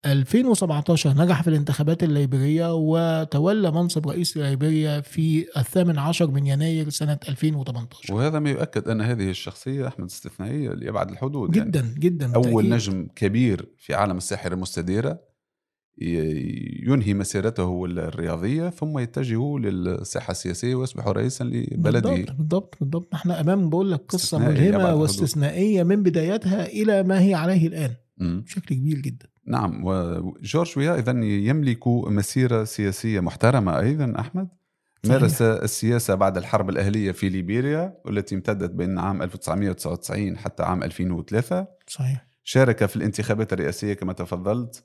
2017 0.06 1.14
نجح 1.14 1.42
في 1.42 1.48
الانتخابات 1.48 2.04
الليبيرية 2.04 2.76
وتولى 2.76 3.72
منصب 3.72 4.10
رئيس 4.10 4.38
ليبيريا 4.38 5.02
في 5.02 5.46
الثامن 5.58 6.00
عشر 6.00 6.32
من 6.32 6.48
يناير 6.48 6.90
سنة 6.90 7.20
2018 7.30 8.14
وهذا 8.14 8.40
ما 8.40 8.50
يؤكد 8.50 8.88
أن 8.88 9.02
هذه 9.02 9.30
الشخصية 9.30 9.88
أحمد 9.88 10.06
استثنائية 10.06 10.70
لأبعد 10.70 11.12
الحدود 11.12 11.56
يعني. 11.56 11.70
جدا 11.70 11.96
جدا 12.00 12.36
أول 12.36 12.44
بالتأكيد. 12.44 12.74
نجم 12.74 13.08
كبير 13.16 13.70
في 13.78 13.94
عالم 13.94 14.18
الساحرة 14.18 14.54
المستديرة 14.54 15.33
ينهي 15.98 17.14
مسيرته 17.14 17.86
الرياضية 17.86 18.70
ثم 18.70 19.00
يتجه 19.00 19.58
للساحة 19.58 20.32
السياسية 20.32 20.76
ويصبح 20.76 21.08
رئيسا 21.08 21.44
لبلده. 21.44 22.10
بالضبط 22.10 22.38
بالضبط 22.38 22.76
بالضبط. 22.80 23.14
إحنا 23.14 23.42
أمام 23.42 23.70
بقول 23.70 23.92
لك 23.92 24.00
قصة 24.00 24.38
استثنائي 24.38 24.54
ملهمة 24.54 24.72
لأبعد 24.72 24.86
الحدود. 24.86 25.02
واستثنائية 25.02 25.84
من 25.84 26.04
بدايتها 26.04 26.66
إلى 26.66 27.04
ما 27.04 27.22
هي 27.22 27.34
عليه 27.34 27.68
الآن. 27.68 27.92
مم. 28.18 28.44
بشكل 28.46 28.76
كبير 28.76 29.00
جدا. 29.00 29.26
نعم 29.48 29.82
وجورج 29.86 30.74
ويا 30.78 30.96
أيضا 30.96 31.12
يملك 31.24 31.88
مسيرة 31.88 32.64
سياسية 32.64 33.20
محترمة 33.20 33.80
أيضا 33.80 34.14
أحمد. 34.20 34.48
صحيح. 35.04 35.22
مارس 35.22 35.42
السياسة 35.42 36.16
بعد 36.16 36.38
الحرب 36.38 36.70
الأهلية 36.70 37.12
في 37.12 37.30
ليبيريا 37.30 37.98
والتي 38.06 38.36
امتدت 38.36 38.72
بين 38.72 39.00
عام 39.00 39.22
1999 39.22 40.38
حتى 40.38 40.64
عام 40.64 40.84
2003 40.84 41.68
صحيح. 41.88 42.28
شارك 42.44 42.86
في 42.86 42.96
الانتخابات 42.96 43.54
الرئاسية 43.54 43.94
كما 43.94 44.14
تفضلت. 44.14 44.84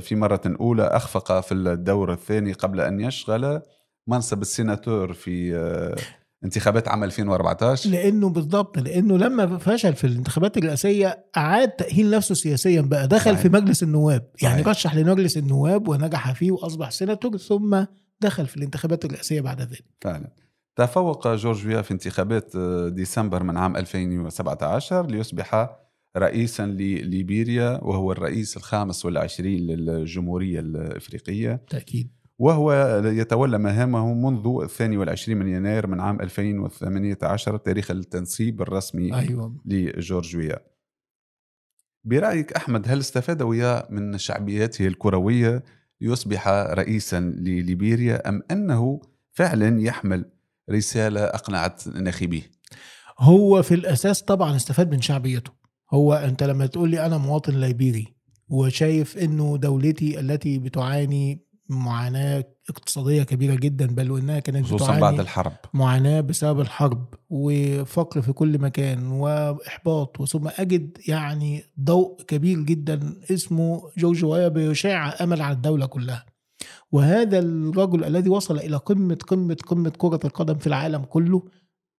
في 0.00 0.16
مرة 0.16 0.40
أولى 0.60 0.82
أخفق 0.82 1.40
في 1.40 1.54
الدور 1.54 2.12
الثاني 2.12 2.52
قبل 2.52 2.80
أن 2.80 3.00
يشغل 3.00 3.62
منصب 4.06 4.42
السيناتور 4.42 5.12
في 5.12 5.56
آه، 5.56 5.96
انتخابات 6.44 6.88
عام 6.88 7.04
2014 7.04 7.90
لأنه 7.90 8.28
بالضبط 8.28 8.78
لأنه 8.78 9.18
لما 9.18 9.58
فشل 9.58 9.94
في 9.94 10.04
الانتخابات 10.06 10.56
الرئاسية 10.58 11.24
أعاد 11.36 11.68
تأهيل 11.68 12.10
نفسه 12.10 12.34
سياسيا 12.34 12.80
بقى 12.80 13.08
دخل 13.08 13.30
صحيح. 13.30 13.40
في 13.40 13.48
مجلس 13.48 13.82
النواب 13.82 14.28
يعني 14.42 14.54
صحيح. 14.54 14.68
رشح 14.68 14.94
لمجلس 14.94 15.36
النواب 15.36 15.88
ونجح 15.88 16.32
فيه 16.32 16.52
وأصبح 16.52 16.90
سيناتور 16.90 17.36
ثم 17.36 17.84
دخل 18.20 18.46
في 18.46 18.56
الانتخابات 18.56 19.04
الرئاسية 19.04 19.40
بعد 19.40 19.60
ذلك 19.60 19.84
فعلا 20.00 20.28
تفوق 20.76 21.28
جورج 21.34 21.66
ويا 21.66 21.82
في 21.82 21.90
انتخابات 21.90 22.56
آه، 22.56 22.88
ديسمبر 22.88 23.42
من 23.42 23.56
عام 23.56 23.76
2017 23.76 25.06
ليصبح 25.06 25.81
رئيسا 26.16 26.66
لليبيريا 26.66 27.84
وهو 27.84 28.12
الرئيس 28.12 28.56
الخامس 28.56 29.04
والعشرين 29.04 29.60
للجمهورية 29.66 30.60
الإفريقية. 30.60 31.62
تأكيد. 31.70 32.10
وهو 32.38 32.72
يتولى 33.04 33.58
مهامه 33.58 34.14
منذ 34.14 34.62
الثاني 34.62 34.96
والعشرين 34.96 35.38
من 35.38 35.48
يناير 35.48 35.86
من 35.86 36.00
عام 36.00 36.20
2018 36.20 37.56
تاريخ 37.56 37.90
التنصيب 37.90 38.62
الرسمي 38.62 39.14
أيوه. 39.14 39.56
لجورج 39.64 40.36
ويا 40.36 40.58
برأيك 42.04 42.52
أحمد 42.52 42.88
هل 42.88 42.98
استفاد 42.98 43.42
ويا 43.42 43.86
من 43.90 44.18
شعبيته 44.18 44.86
الكروية 44.86 45.62
ليصبح 46.00 46.48
رئيسا 46.48 47.20
لليبيريا 47.20 48.28
أم 48.28 48.42
أنه 48.50 49.00
فعلا 49.32 49.80
يحمل 49.80 50.24
رسالة 50.70 51.24
أقنعت 51.24 51.88
ناخبيه؟ 51.88 52.42
هو 53.18 53.62
في 53.62 53.74
الأساس 53.74 54.22
طبعا 54.22 54.56
استفاد 54.56 54.90
من 54.90 55.00
شعبيته. 55.00 55.61
هو 55.92 56.14
أنت 56.14 56.42
لما 56.42 56.66
تقول 56.66 56.90
لي 56.90 57.06
أنا 57.06 57.18
مواطن 57.18 57.60
ليبيري 57.60 58.14
وشايف 58.48 59.18
إنه 59.18 59.56
دولتي 59.56 60.20
التي 60.20 60.58
بتعاني 60.58 61.42
معاناة 61.68 62.44
اقتصادية 62.70 63.22
كبيرة 63.22 63.54
جدا 63.54 63.86
بل 63.86 64.10
وانها 64.10 64.38
كانت 64.38 64.66
خصوصا 64.66 64.84
بتعاني 64.84 65.00
بعد 65.00 65.20
الحرب. 65.20 65.52
معاناة 65.74 66.20
بسبب 66.20 66.60
الحرب 66.60 67.14
وفقر 67.30 68.22
في 68.22 68.32
كل 68.32 68.58
مكان 68.58 69.06
وإحباط 69.06 70.22
ثم 70.22 70.48
أجد 70.58 70.98
يعني 71.08 71.64
ضوء 71.80 72.22
كبير 72.22 72.60
جدا 72.60 73.16
اسمه 73.30 73.82
جورج 73.98 74.24
وايا 74.24 74.48
بيشاع 74.48 75.14
أمل 75.20 75.42
على 75.42 75.54
الدولة 75.56 75.86
كلها. 75.86 76.26
وهذا 76.92 77.38
الرجل 77.38 78.04
الذي 78.04 78.30
وصل 78.30 78.58
إلى 78.58 78.76
قمة 78.76 79.18
قمة 79.26 79.56
قمة 79.66 79.92
كرة 79.98 80.20
القدم 80.24 80.54
في 80.58 80.66
العالم 80.66 81.04
كله 81.04 81.42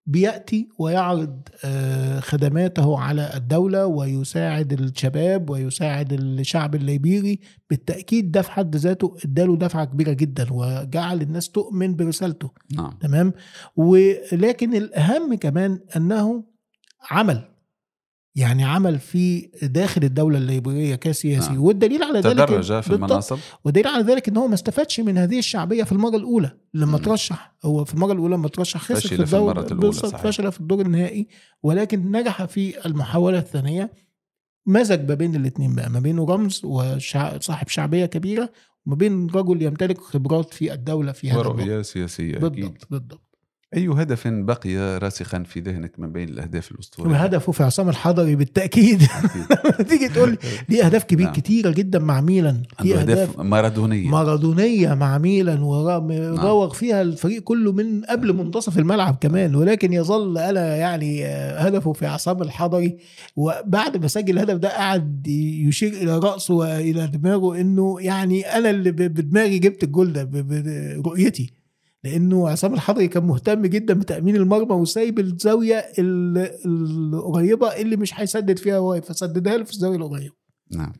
بيأتي 0.05 0.69
ويعرض 0.79 1.41
آه، 1.65 2.19
خدماته 2.19 2.99
على 2.99 3.31
الدولة 3.35 3.85
ويساعد 3.85 4.73
الشباب 4.73 5.49
ويساعد 5.49 6.13
الشعب 6.13 6.75
الليبيري. 6.75 7.39
بالتأكيد 7.69 8.31
ده 8.31 8.41
في 8.41 8.51
حد 8.51 8.75
ذاته 8.75 9.15
اداله 9.25 9.57
دفعة 9.57 9.85
كبيرة 9.85 10.13
جدا 10.13 10.47
وجعل 10.51 11.21
الناس 11.21 11.49
تؤمن 11.49 11.95
برسالته. 11.95 12.51
نعم. 12.75 12.97
تمام؟ 13.01 13.33
ولكن 13.75 14.75
الأهم 14.75 15.35
كمان 15.35 15.79
أنه 15.95 16.43
عمل. 17.11 17.52
يعني 18.35 18.63
عمل 18.63 18.99
في 18.99 19.49
داخل 19.61 20.03
الدولة 20.03 20.37
الليبيرية 20.37 20.95
كسياسي 20.95 21.49
نعم. 21.49 21.63
والدليل 21.63 22.03
على 22.03 22.19
ذلك 22.19 22.47
تدرج 22.47 22.81
في. 22.81 22.93
المناصب 22.93 23.37
والدليل 23.65 23.87
على 23.87 24.03
ذلك 24.03 24.29
إن 24.29 24.37
هو 24.37 24.47
ما 24.47 24.53
استفادش 24.53 24.99
من 24.99 25.17
هذه 25.17 25.39
الشعبية 25.39 25.83
في 25.83 25.91
المرة 25.91 26.15
الأولى 26.15 26.51
لما. 26.73 26.97
ترشح 26.97 27.55
هو 27.65 27.85
في 27.85 27.93
المرة 27.93 28.13
الأولى 28.13 28.35
لما 28.35 28.47
ترشح 28.47 28.81
خسر 28.81 29.25
في 29.25 29.35
الدور 29.35 29.61
بالظبط،. 29.73 30.15
فشل 30.15 30.51
في 30.51 30.59
الدور 30.59 30.81
النهائي 30.81 31.27
ولكن 31.63 32.11
نجح 32.11 32.45
في 32.45 32.85
المحاولة 32.85 33.37
الثانية 33.37 33.91
مزج 34.65 35.09
ما 35.09 35.15
بين 35.15 35.35
الاثنين 35.35 35.75
بقى 35.75 35.89
ما 35.89 35.99
بينه 35.99 36.25
رمز 36.25 36.65
وصاحب 36.65 37.67
شعبية 37.67 38.05
كبيرة 38.05 38.49
وما 38.85 38.95
بين 38.95 39.29
رجل 39.29 39.61
يمتلك 39.61 39.97
خبرات 39.97 40.53
في 40.53 40.73
الدولة 40.73 41.11
في 41.11 41.31
هذا 41.31 41.81
سياسية 41.81 42.37
أكيد 42.37 42.51
بالضبط 42.51 42.87
بالضبط 42.91 43.32
أي 43.75 43.87
هدف 43.87 44.27
بقي 44.27 44.97
راسخا 44.97 45.43
في 45.43 45.59
ذهنك 45.59 45.99
من 45.99 46.11
بين 46.11 46.29
الأهداف 46.29 46.71
الأسطورية؟ 46.71 47.11
وهدفه 47.11 47.51
في 47.51 47.63
عصام 47.63 47.89
الحضري 47.89 48.35
بالتأكيد. 48.35 49.01
أكيد. 49.03 49.87
تيجي 49.89 50.09
تقول 50.09 50.29
لي 50.29 50.37
ليه 50.69 50.85
أهداف 50.85 51.03
كبير 51.03 51.25
نعم. 51.25 51.35
كتيرة 51.35 51.69
جدا 51.69 51.99
مع 51.99 52.21
ميلان. 52.21 52.63
عنده 52.79 53.01
أهداف 53.01 53.39
مارادونية. 53.39 54.09
مارادونية 54.09 54.93
مع 54.93 55.17
ميلان 55.17 55.61
وراوغ 55.61 56.73
فيها 56.73 57.01
الفريق 57.01 57.43
كله 57.43 57.71
من 57.71 58.03
قبل 58.03 58.33
منتصف 58.33 58.77
الملعب 58.77 59.17
كمان. 59.21 59.55
ولكن 59.55 59.93
يظل 59.93 60.37
أنا 60.37 60.75
يعني 60.75 61.25
هدفه 61.25 61.93
في 61.93 62.05
اعصاب 62.07 62.41
الحضري. 62.41 62.97
وبعد 63.35 63.97
ما 63.97 64.07
سجل 64.07 64.33
الهدف 64.33 64.55
ده 64.55 64.69
قعد 64.69 65.27
يشير 65.67 65.93
إلى 65.93 66.17
رأسه 66.17 66.53
وإلى 66.53 67.07
دماغه 67.07 67.61
إنه 67.61 67.97
يعني 67.99 68.41
أنا 68.41 68.69
اللي 68.69 68.91
بدماغي 68.91 69.59
جبت 69.59 69.83
الجول 69.83 70.13
ده 70.13 70.23
برؤيتي 70.97 71.62
لأنه 72.03 72.49
عصام 72.49 72.73
الحضري 72.73 73.07
كان 73.07 73.23
مهتم 73.23 73.65
جدا 73.65 73.93
بتأمين 73.93 74.35
المرمى 74.35 74.75
وسايب 74.75 75.19
الزاوية 75.19 75.75
ال- 75.99 76.51
القريبة 76.65 77.67
اللي 77.67 77.95
مش 77.95 78.19
هيسدد 78.19 78.59
فيها 78.59 78.77
هو 78.77 79.01
فسددها 79.01 79.57
له 79.57 79.63
في 79.63 79.71
الزاوية 79.71 79.97
القريبة 79.97 80.35
نعم 80.71 80.93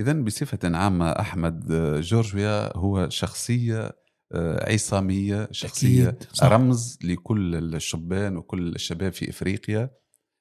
إذا 0.00 0.12
بصفة 0.12 0.58
عامة 0.76 1.10
أحمد 1.10 1.72
آه، 1.72 2.00
جورجيا 2.00 2.76
هو 2.76 3.08
شخصية 3.08 3.90
آه، 4.32 4.72
عصامية 4.72 5.48
شخصية 5.50 6.08
أكيد، 6.08 6.22
صح. 6.32 6.46
رمز 6.46 6.98
لكل 7.04 7.54
الشبان 7.74 8.36
وكل 8.36 8.68
الشباب 8.68 9.12
في 9.12 9.30
إفريقيا 9.30 9.90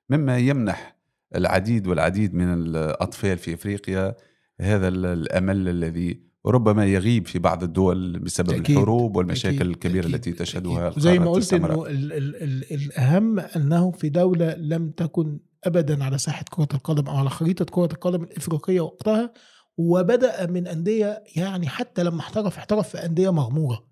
مما 0.10 0.38
يمنح 0.38 0.98
العديد 1.36 1.88
والعديد 1.88 2.34
من 2.34 2.54
الأطفال 2.54 3.38
في 3.38 3.54
إفريقيا 3.54 4.16
هذا 4.62 4.88
ال- 4.88 5.06
الأمل 5.06 5.70
الذي 5.70 6.27
ربما 6.48 6.86
يغيب 6.86 7.28
في 7.28 7.40
بعض 7.40 7.64
الدول 7.64 8.20
بسبب 8.20 8.50
أكيد، 8.50 8.78
الحروب 8.78 9.16
والمشاكل 9.16 9.56
أكيد، 9.56 9.68
الكبيرة 9.68 10.04
أكيد، 10.04 10.14
التي 10.14 10.32
تشهدها 10.32 10.88
أكيد. 10.88 11.04
زي 11.04 11.20
ما 11.20 11.32
قلت. 11.32 11.54
انه 11.54 11.86
ال 11.86 12.14
ال 12.14 12.36
ال 12.44 12.74
الأهم 12.74 13.40
أنه 13.40 13.92
في 13.92 14.10
دولة 14.10 14.56
لم 14.56 14.90
تكن 14.90 15.40
ابدا 15.64 16.04
على 16.04 16.18
ساحة 16.18 16.46
كرة 16.50 16.68
القدم 16.74 17.08
أو 17.08 17.16
على 17.16 17.30
خريطة 17.30 17.66
كرة 17.66 17.90
القدم 17.94 18.24
الإفريقية 18.24 18.82
وقتها 18.82 19.34
وبدأ 19.78 20.46
من 20.46 20.68
أندية 20.68 21.24
يعني 21.36 21.68
حتى 21.68 22.04
لما 22.04 22.20
احترف 22.20 22.58
احترف 22.58 22.90
في 22.90 23.06
أندية 23.06 23.30
مغمورة 23.30 23.88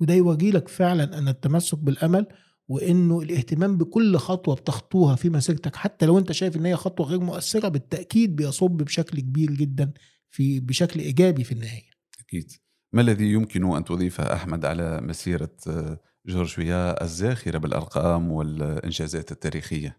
وده 0.00 0.14
يوري 0.14 0.50
لك 0.50 0.68
فعلا 0.68 1.18
أن 1.18 1.28
التمسك 1.28 1.78
بالأمل 1.78 2.26
وإنه 2.68 3.20
الاهتمام 3.20 3.78
بكل 3.78 4.16
خطوة 4.16 4.54
بتخطوها 4.54 5.14
في 5.16 5.30
مسيرتك 5.30 5.76
حتى 5.76 6.06
لو 6.06 6.18
أنت 6.18 6.32
شايف 6.32 6.56
إن 6.56 6.66
هي 6.66 6.76
خطوة 6.76 7.06
غير 7.06 7.20
مؤثرة 7.20 7.68
بالتأكيد 7.68 8.36
بيصب 8.36 8.70
بشكل 8.70 9.20
كبير 9.20 9.50
جدا 9.50 9.92
في 10.30 10.60
بشكل 10.60 11.00
إيجابي 11.00 11.44
في 11.44 11.52
النهاية 11.52 11.91
أكيد. 12.32 12.52
ما 12.92 13.00
الذي 13.00 13.32
يمكن 13.32 13.76
أن 13.76 13.84
تضيفه 13.84 14.34
أحمد 14.34 14.64
على 14.64 15.00
مسيرة 15.00 15.56
آه، 15.68 15.98
جورجيا 16.26 17.02
الزاخرة 17.04 17.58
بالأرقام 17.58 18.32
والإنجازات 18.32 19.32
التاريخية؟ 19.32 19.98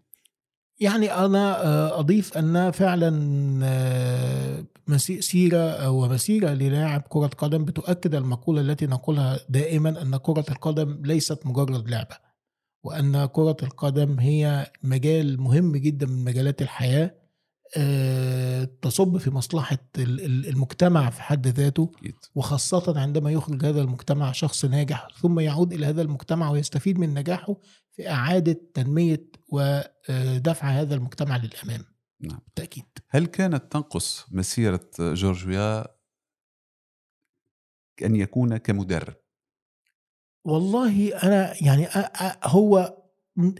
يعني 0.80 1.12
أنا 1.12 1.66
آه، 1.66 2.00
أضيف 2.00 2.38
أن 2.38 2.70
فعلا 2.70 3.10
آه، 3.64 4.64
سيرة 5.20 5.90
ومسيرة 5.90 6.50
للاعب 6.50 7.02
كرة 7.08 7.26
قدم 7.26 7.64
بتؤكد 7.64 8.14
المقولة 8.14 8.60
التي 8.60 8.86
نقولها 8.86 9.40
دائما 9.48 10.02
أن 10.02 10.16
كرة 10.16 10.44
القدم 10.48 11.02
ليست 11.04 11.46
مجرد 11.46 11.90
لعبة 11.90 12.16
وأن 12.84 13.26
كرة 13.26 13.56
القدم 13.62 14.20
هي 14.20 14.72
مجال 14.82 15.40
مهم 15.40 15.76
جدا 15.76 16.06
من 16.06 16.24
مجالات 16.24 16.62
الحياة. 16.62 17.04
آه، 17.04 17.23
تصب 18.82 19.16
في 19.16 19.30
ال- 20.20 20.48
المجتمع 20.48 21.10
في 21.10 21.22
حد 21.22 21.46
ذاته 21.46 21.92
وخاصة 22.34 23.00
عندما 23.00 23.30
يخرج 23.30 23.64
هذا 23.66 23.80
المجتمع 23.80 24.32
شخص 24.32 24.64
ناجح 24.64 25.08
ثم 25.20 25.40
يعود 25.40 25.72
إلى 25.72 25.86
هذا 25.86 26.02
المجتمع 26.02 26.50
ويستفيد 26.50 26.98
من 26.98 27.14
نجاحه 27.14 27.56
في 27.92 28.10
إعادة 28.10 28.60
تنمية 28.74 29.30
ودفع 29.52 30.68
هذا 30.68 30.94
المجتمع 30.94 31.36
للأمام. 31.36 31.84
نعم. 32.20 32.38
بالتأكيد. 32.46 32.84
هل 33.08 33.26
كانت 33.26 33.72
تنقص 33.72 34.26
مسيرة 34.30 34.90
جورجيا 35.00 35.86
أن 38.04 38.16
يكون 38.16 38.56
كمدرب؟ 38.56 39.14
والله 40.44 41.08
أنا 41.22 41.64
يعني 41.64 41.88
هو 42.44 42.96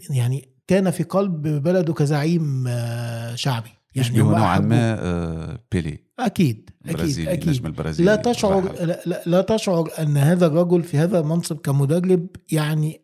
يعني 0.09 0.55
كان 0.67 0.91
في 0.91 1.03
قلب 1.03 1.41
بلده 1.47 1.93
كزعيم 1.93 2.67
آه، 2.67 3.35
شعبي. 3.35 3.69
يعني 3.95 4.07
يشبه 4.07 4.21
هو 4.21 4.29
نوعا 4.37 4.59
ما 4.59 4.99
آه، 4.99 5.59
بيلي 5.71 5.99
أكيد 6.19 6.69
البرازيلي 6.87 7.33
أكيد 7.33 7.43
النجم 7.43 7.65
البرازيلي 7.65 8.05
لا 8.11 8.15
تشعر. 8.15 8.71
لا, 9.05 9.23
لا, 9.25 9.41
تشعر 9.41 9.89
أن 9.99 10.17
هذا 10.17 10.45
الرجل 10.47 10.83
في 10.83 10.97
هذا 10.97 11.19
المنصب 11.19 11.57
كمدرب 11.57 12.27
يعني 12.51 13.01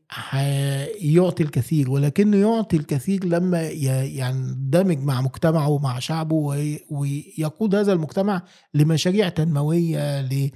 يعطي 1.01 1.43
الكثير 1.43 1.89
ولكنه 1.91 2.37
يعطي 2.37 2.77
الكثير 2.77 3.25
لما 3.25 3.69
يندمج 3.69 4.97
مع 4.97 5.21
مجتمعه 5.21 5.69
ومع 5.69 5.99
شعبه 5.99 6.35
وي- 6.35 6.79
ويقود 6.91 7.75
هذا 7.75 7.93
المجتمع 7.93 8.43
لمشاريع 8.73 9.29
تنموية 9.29 10.21
ل 10.21 10.49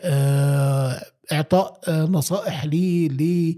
آه، 0.00 1.02
إعطاء 1.32 1.80
آه، 1.88 2.04
نصائح 2.04 2.64
ليه 2.64 3.08
ل 3.08 3.54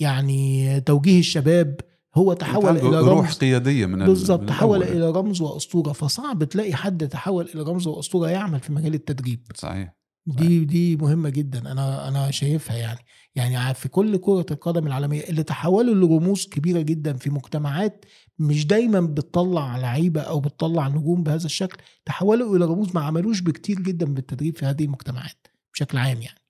يعني 0.00 0.80
توجيه 0.80 1.18
الشباب 1.18 1.80
هو 2.14 2.32
تحول 2.32 2.76
إلى 2.76 2.98
روح 3.00 3.24
رمز. 3.26 3.38
قيادية 3.38 3.86
من 3.86 4.02
ال- 4.02 4.06
بالظبط 4.06 4.40
من 4.40 4.46
تحول. 4.46 4.82
إلى 4.82 5.10
رمز 5.10 5.40
وأسطورة. 5.40 5.92
فصعب 5.92 6.44
تلاقي 6.44 6.74
حد 6.74 7.08
تحول 7.08 7.48
إلى 7.54 7.62
رمز 7.62 7.86
وأسطورة 7.86 8.28
يعمل 8.30 8.60
في 8.60 8.72
مجال 8.72 8.94
التدريب. 8.94 9.40
صحيح 9.54 9.94
دي 10.26 10.64
دي 10.64 10.96
مهمة 10.96 11.28
جدا 11.28 11.72
أنا 11.72 12.08
أنا 12.08 12.30
شايفها 12.30 12.76
يعني. 12.76 12.98
يعني 13.34 13.74
في 13.74 13.88
كل 13.88 14.16
كرة 14.16 14.46
القدم 14.50 14.86
العالمية 14.86 15.20
اللي 15.28 15.42
تحولوا 15.42 15.94
لرموز 15.94 16.46
كبيرة 16.46 16.80
جدا 16.80 17.12
في 17.16 17.30
مجتمعات 17.30 18.04
مش 18.38 18.66
دايما 18.66 19.00
بتطلع 19.00 19.76
لعيبة 19.76 20.20
أو 20.20 20.40
بتطلع 20.40 20.88
نجوم 20.88 21.22
بهذا 21.22 21.46
الشكل 21.46 21.76
تحولوا 22.04 22.56
إلى 22.56 22.64
رموز 22.64 22.94
ما 22.94 23.00
عملوش 23.00 23.40
بكتير 23.40 23.80
جدا 23.80 24.06
بالتدريب 24.06 24.56
في 24.56 24.66
هذه 24.66 24.84
المجتمعات 24.84 25.46
بشكل 25.74 25.98
عام 25.98 26.22
يعني. 26.22 26.40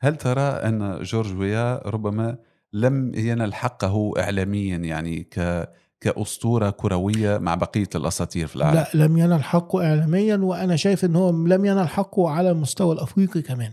هل 0.00 0.16
ترى 0.16 0.40
أن 0.40 1.02
جورج 1.02 1.36
ويا 1.38 1.78
ربما 1.86 2.38
لم 2.74 3.14
ينل 3.14 3.54
حقه 3.54 4.12
إعلاميا 4.18 4.76
يعني 4.76 5.22
ك 5.22 5.68
كأسطورة 6.00 6.70
كروية 6.70 7.38
مع 7.38 7.54
بقية 7.54 7.88
الأساطير 7.94 8.46
في 8.46 8.56
العالم 8.56 8.74
لا 8.94 9.06
لم 9.06 9.18
ينل 9.18 9.44
حقه 9.44 9.86
اعلاميا 9.86 10.36
وأنا 10.36 10.76
شايف 10.76 11.04
إن 11.04 11.16
هو 11.16 11.30
لم 11.30 11.64
ينل 11.64 11.88
حقه 11.88 12.30
على 12.30 12.50
المستوى 12.50 12.94
الأفريقي 12.94 13.42
كمان. 13.42 13.72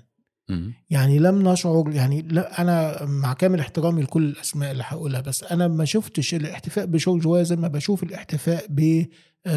يعني 0.90 1.20
لم 1.20 1.50
نشعر 1.50 1.92
يعني 1.92 2.22
لا 2.22 2.62
أنا 2.62 3.06
مع 3.06 3.34
كامل 3.34 3.60
احترامي 3.60 4.02
لكل 4.02 4.24
الأسماء 4.24 4.72
اللي 4.72 4.84
هقولها 4.88 5.22
بس 5.22 5.44
أنا 5.44 5.68
ما 5.68 5.86
شفتش 5.86 6.34
الاحتفاء 6.34 6.86
بجورج 6.86 7.28
وايا 7.28 7.44
زي 7.44 7.56
ما 7.56 7.68
بشوف 7.68 8.04
الاحتفاء 8.04 8.66
ب 8.70 9.06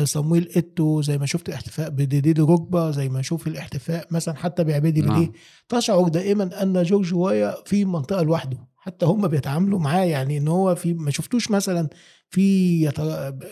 صمويل 0.05 0.49
إيتو 0.57 1.03
زي 1.03 1.18
ما 1.18 1.26
شفت 1.26 1.49
الاحتفاء 1.49 1.90
بديدي 1.90 2.42
ركبه 2.42 2.90
زي 2.90 3.09
ما 3.09 3.20
أشوف 3.20 3.47
الاحتفاء 3.47 4.07
مثلا 4.11 4.34
حتى 4.34 4.64
بعبادي 4.64 5.01
نعم. 5.01 5.32
تشعر 5.68 6.09
دائما 6.09 6.62
أن 6.62 6.82
جورج 6.82 7.14
وايا 7.14 7.55
في 7.66 7.84
منطقة 7.84 8.22
لوحده 8.22 8.59
حتى 8.85 9.07
هم 9.07 9.28
بيتعاملوا 9.28 9.78
معاه 9.78 10.05
يعني 10.05 10.39
إن 10.39 10.49
هو 10.49 10.74
في 10.74 10.95
ما 10.95 11.11
شفتوش 11.11 11.51
مثلا 11.51 11.89
في 12.30 12.89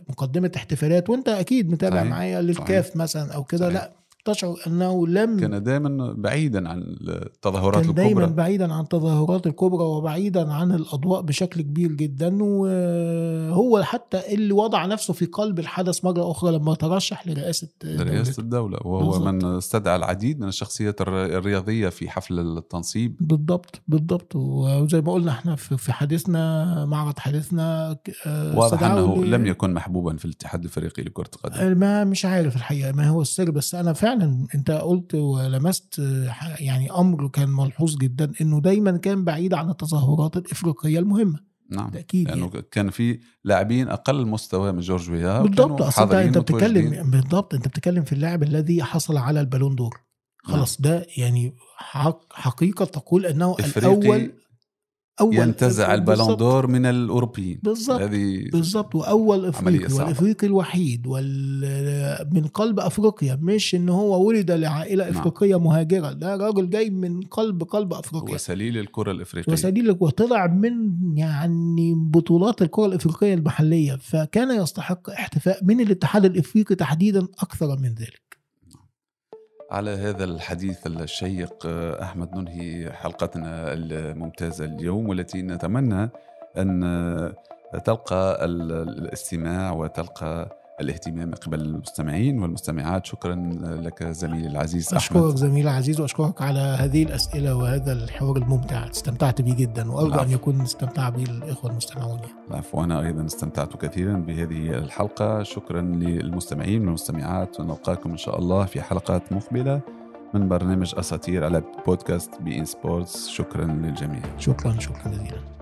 مقدمة 0.09 0.53
احتفالات 0.57 1.11
وأنت 1.11 1.29
أكيد 1.29 1.71
متابع. 1.71 2.03
معايا 2.03 2.43
للكاف 2.43 2.97
مثلا 2.97 3.33
أو 3.35 3.45
كده. 3.45 3.69
لأ 3.69 4.02
تشعر 4.25 4.57
أنه 4.67 5.07
لم 5.07 5.41
كان 5.41 5.63
دائما 5.63 6.13
بعيدا 6.19 6.69
عن 6.69 6.83
التظاهرات 7.09 7.87
كان 7.87 8.07
الكبرى. 8.07 8.27
بعيدا 8.27 8.73
عن 8.73 8.81
التظاهرات 8.83 9.47
الكبرى 9.47 9.85
وبعيدا 9.85 10.53
عن 10.53 10.73
الأضواء 10.73 11.21
بشكل 11.23 11.61
كبير 11.63 11.93
جدا 11.93 12.43
وهو 12.43 13.83
حتى 13.83 14.35
اللي 14.35 14.53
وضع 14.53 14.87
نفسه 14.87 15.15
في 15.15 15.27
قلب 15.27 15.59
الحدث 15.59 16.05
مرة 16.05 16.31
أخرى 16.31 16.53
لما 16.59 16.75
ترشح 16.75 17.27
لرئاسة 17.27 17.69
لرئاسة 17.85 18.41
الدولة. 18.41 18.79
وهو 18.85 19.11
بالضبط. 19.11 19.27
من 19.27 19.45
استدعى 19.45 19.97
العديد 19.97 20.41
من 20.41 20.49
الشخصيات 20.49 21.01
الر- 21.01 21.25
الرياضية 21.39 21.89
في 21.89 22.11
حفل 22.11 22.39
التنصيب. 22.59 23.17
بالضبط 23.21 23.81
بالضبط. 23.89 24.37
وزي 24.37 25.01
ما 25.01 25.13
قلنا 25.13 25.31
إحنا 25.31 25.57
في 25.57 25.93
حديثنا 25.93 26.85
معرض 26.85 27.19
حديثنا 27.19 27.97
آه، 28.27 28.59
واضح 28.59 28.83
أنه 28.83 29.25
لم 29.25 29.47
يكن 29.47 29.75
محبوبا 29.75 30.17
في 30.17 30.25
الاتحاد 30.25 30.61
الافريقي 30.61 31.03
لكرة 31.03 31.31
القدم. 31.45 31.79
ما 31.79 32.05
مش 32.05 32.25
عارف 32.25 32.57
الحقيقة 32.57 32.93
ما 32.93 33.09
هو 33.09 33.23
السر 33.23 33.51
بس 33.51 33.75
أنا 33.75 33.93
فعلا 33.93 34.12
أنت 34.55 34.71
قلت 34.71 35.15
ولمست 35.15 35.99
يعني 36.61 36.91
أمر 36.91 37.29
كان 37.29 37.49
ملحوظ 37.49 37.97
جدا 37.97 38.33
إنه 38.41 38.61
دايما 38.61 38.97
كان 38.97 39.25
بعيد 39.25 39.55
عن 39.55 39.71
التظاهرات 39.71 40.37
الإفريقية 40.37 40.99
المهمة. 40.99 41.41
نعم. 41.71 41.85
بالتأكيد 41.85 42.29
لأنه 42.29 42.51
يعني. 42.55 42.67
كان 42.71 42.91
في 42.91 43.21
لاعبين 43.45 43.89
أقل 43.89 44.27
مستوى 44.27 44.73
من 44.73 44.81
جورج 44.81 45.11
ويا 45.11 45.43
بالضبط. 45.43 45.83
أصل 45.83 46.15
انت. 46.15 46.39
بتتكلم 46.39 47.11
بالضبط. 47.11 47.55
أنت 47.55 47.69
بتتكلم 47.69 48.05
في 48.05 48.13
اللاعب 48.13 48.43
الذي 48.43 48.83
حصل 48.83 49.17
على 49.17 49.41
البالون 49.41 49.77
دور. 49.77 50.01
خلاص 50.45 50.81
ده 50.81 51.07
يعني 51.17 51.55
حق 51.77 52.33
حقيقة 52.33 52.85
تقول 52.85 53.27
أنه 53.27 53.57
الأول 53.77 54.33
أول 55.21 55.37
ينتزع 55.37 55.95
البالون. 55.95 56.37
دور 56.37 56.67
من 56.67 56.87
الأوروبيين. 56.87 57.61
بالضبط 57.63 58.01
هذه 58.01 58.51
بالظبط 58.53 58.95
وأول 58.95 59.47
افريقي. 59.47 59.95
والإفريقي 59.95 60.47
الوحيد 60.47 61.07
وال 61.07 62.29
من 62.33 62.43
قلب 62.47 62.81
أفريقيا. 62.81 63.39
مش 63.43 63.75
إن 63.75 63.89
هو 63.89 64.27
ولد 64.27 64.51
لعائلة 64.51 65.05
نعم. 65.05 65.19
إفريقية 65.19 65.59
مهاجرة. 65.59 66.13
ده 66.13 66.37
راجل 66.37 66.71
جاي 66.71 66.91
من 66.91 67.21
قلب 67.21 67.63
قلب 67.63 67.93
أفريقيا. 67.93 68.35
وسليل 68.35 68.79
الكرة 68.79 69.13
الإفريقية. 69.13 69.53
وسبيل 69.53 69.97
وطلع 70.01 70.47
من 70.47 70.73
يعني 71.19 71.95
بطولات 71.97 72.63
الكرة 72.63 72.87
الإفريقية 72.87 73.35
المحلية. 73.35 73.97
فكان 73.97 74.63
يستحق 74.63 75.11
احتفاء 75.11 75.65
من 75.65 75.81
الاتحاد 75.81 76.25
الإفريقي 76.25 76.75
تحديدا 76.75 77.21
أكثر 77.21 77.79
من 77.79 77.89
ذلك. 77.89 78.42
على 79.73 79.91
هذا 79.91 80.25
الحديث 80.25 80.87
الشيق 80.87 81.67
آه، 81.67 82.03
أحمد 82.03 82.35
ننهي 82.35 82.93
حلقتنا 82.93 83.73
الممتازة 83.73 84.65
اليوم 84.65 85.09
والتي 85.09 85.43
نتمنى 85.43 86.11
أن 86.59 86.85
آه، 86.85 87.33
تلقى 87.85 88.45
ال- 88.45 88.73
الاستماع 88.89 89.73
وتلقى 89.73 90.57
الاهتمام 90.83 91.35
قبل 91.35 91.61
المستمعين 91.61 92.43
والمستمعات. 92.43 93.07
شكرا 93.07 93.35
لك 93.63 94.05
زميلي 94.05 94.49
العزيز 94.49 94.95
أشكرك 94.95 95.17
احمد 95.17 95.37
زميلي 95.37 95.71
العزيز 95.71 96.01
وأشكرك 96.01 96.43
على 96.43 96.59
هذه 96.59 97.03
الأسئلة 97.03 97.55
وهذا 97.55 97.93
الحوار 97.93 98.37
الممتع. 98.37 98.91
استمتعت 98.91 99.43
به 99.43 99.55
جدا 99.55 99.93
وأرجو 99.93 100.09
أن 100.09 100.15
العفو. 100.15 100.33
يكون 100.33 100.61
استمتع 100.61 101.09
به 101.09 101.23
الإخوة 101.23 101.71
المستمعون. 101.71 102.19
العفو 102.51 102.81
وأنا 102.81 103.01
أيضا 103.01 103.25
استمتعت 103.27 103.77
كثيرا 103.77 104.13
بهذه 104.13 104.71
الحلقة. 104.79 105.43
شكرا 105.43 105.81
للمستمعين 105.81 106.85
والمستمعات. 106.85 107.61
ونلقاكم 107.61 108.11
إن 108.11 108.17
شاء 108.17 108.39
الله 108.39 108.65
في 108.65 108.83
حلقات 108.83 109.33
مقبلة 109.33 109.81
من 110.35 110.49
برنامج 110.49 110.95
أساطير 110.99 111.45
على 111.45 111.63
بودكاست 111.87 112.31
بي 112.41 112.59
إن 112.59 112.65
سبورتس. 112.65 113.29
شكرا 113.29 113.65
للجميع. 113.65 114.23
شكرا 114.39 114.73
شكرا 114.79 115.09
جزيلا. 115.09 115.62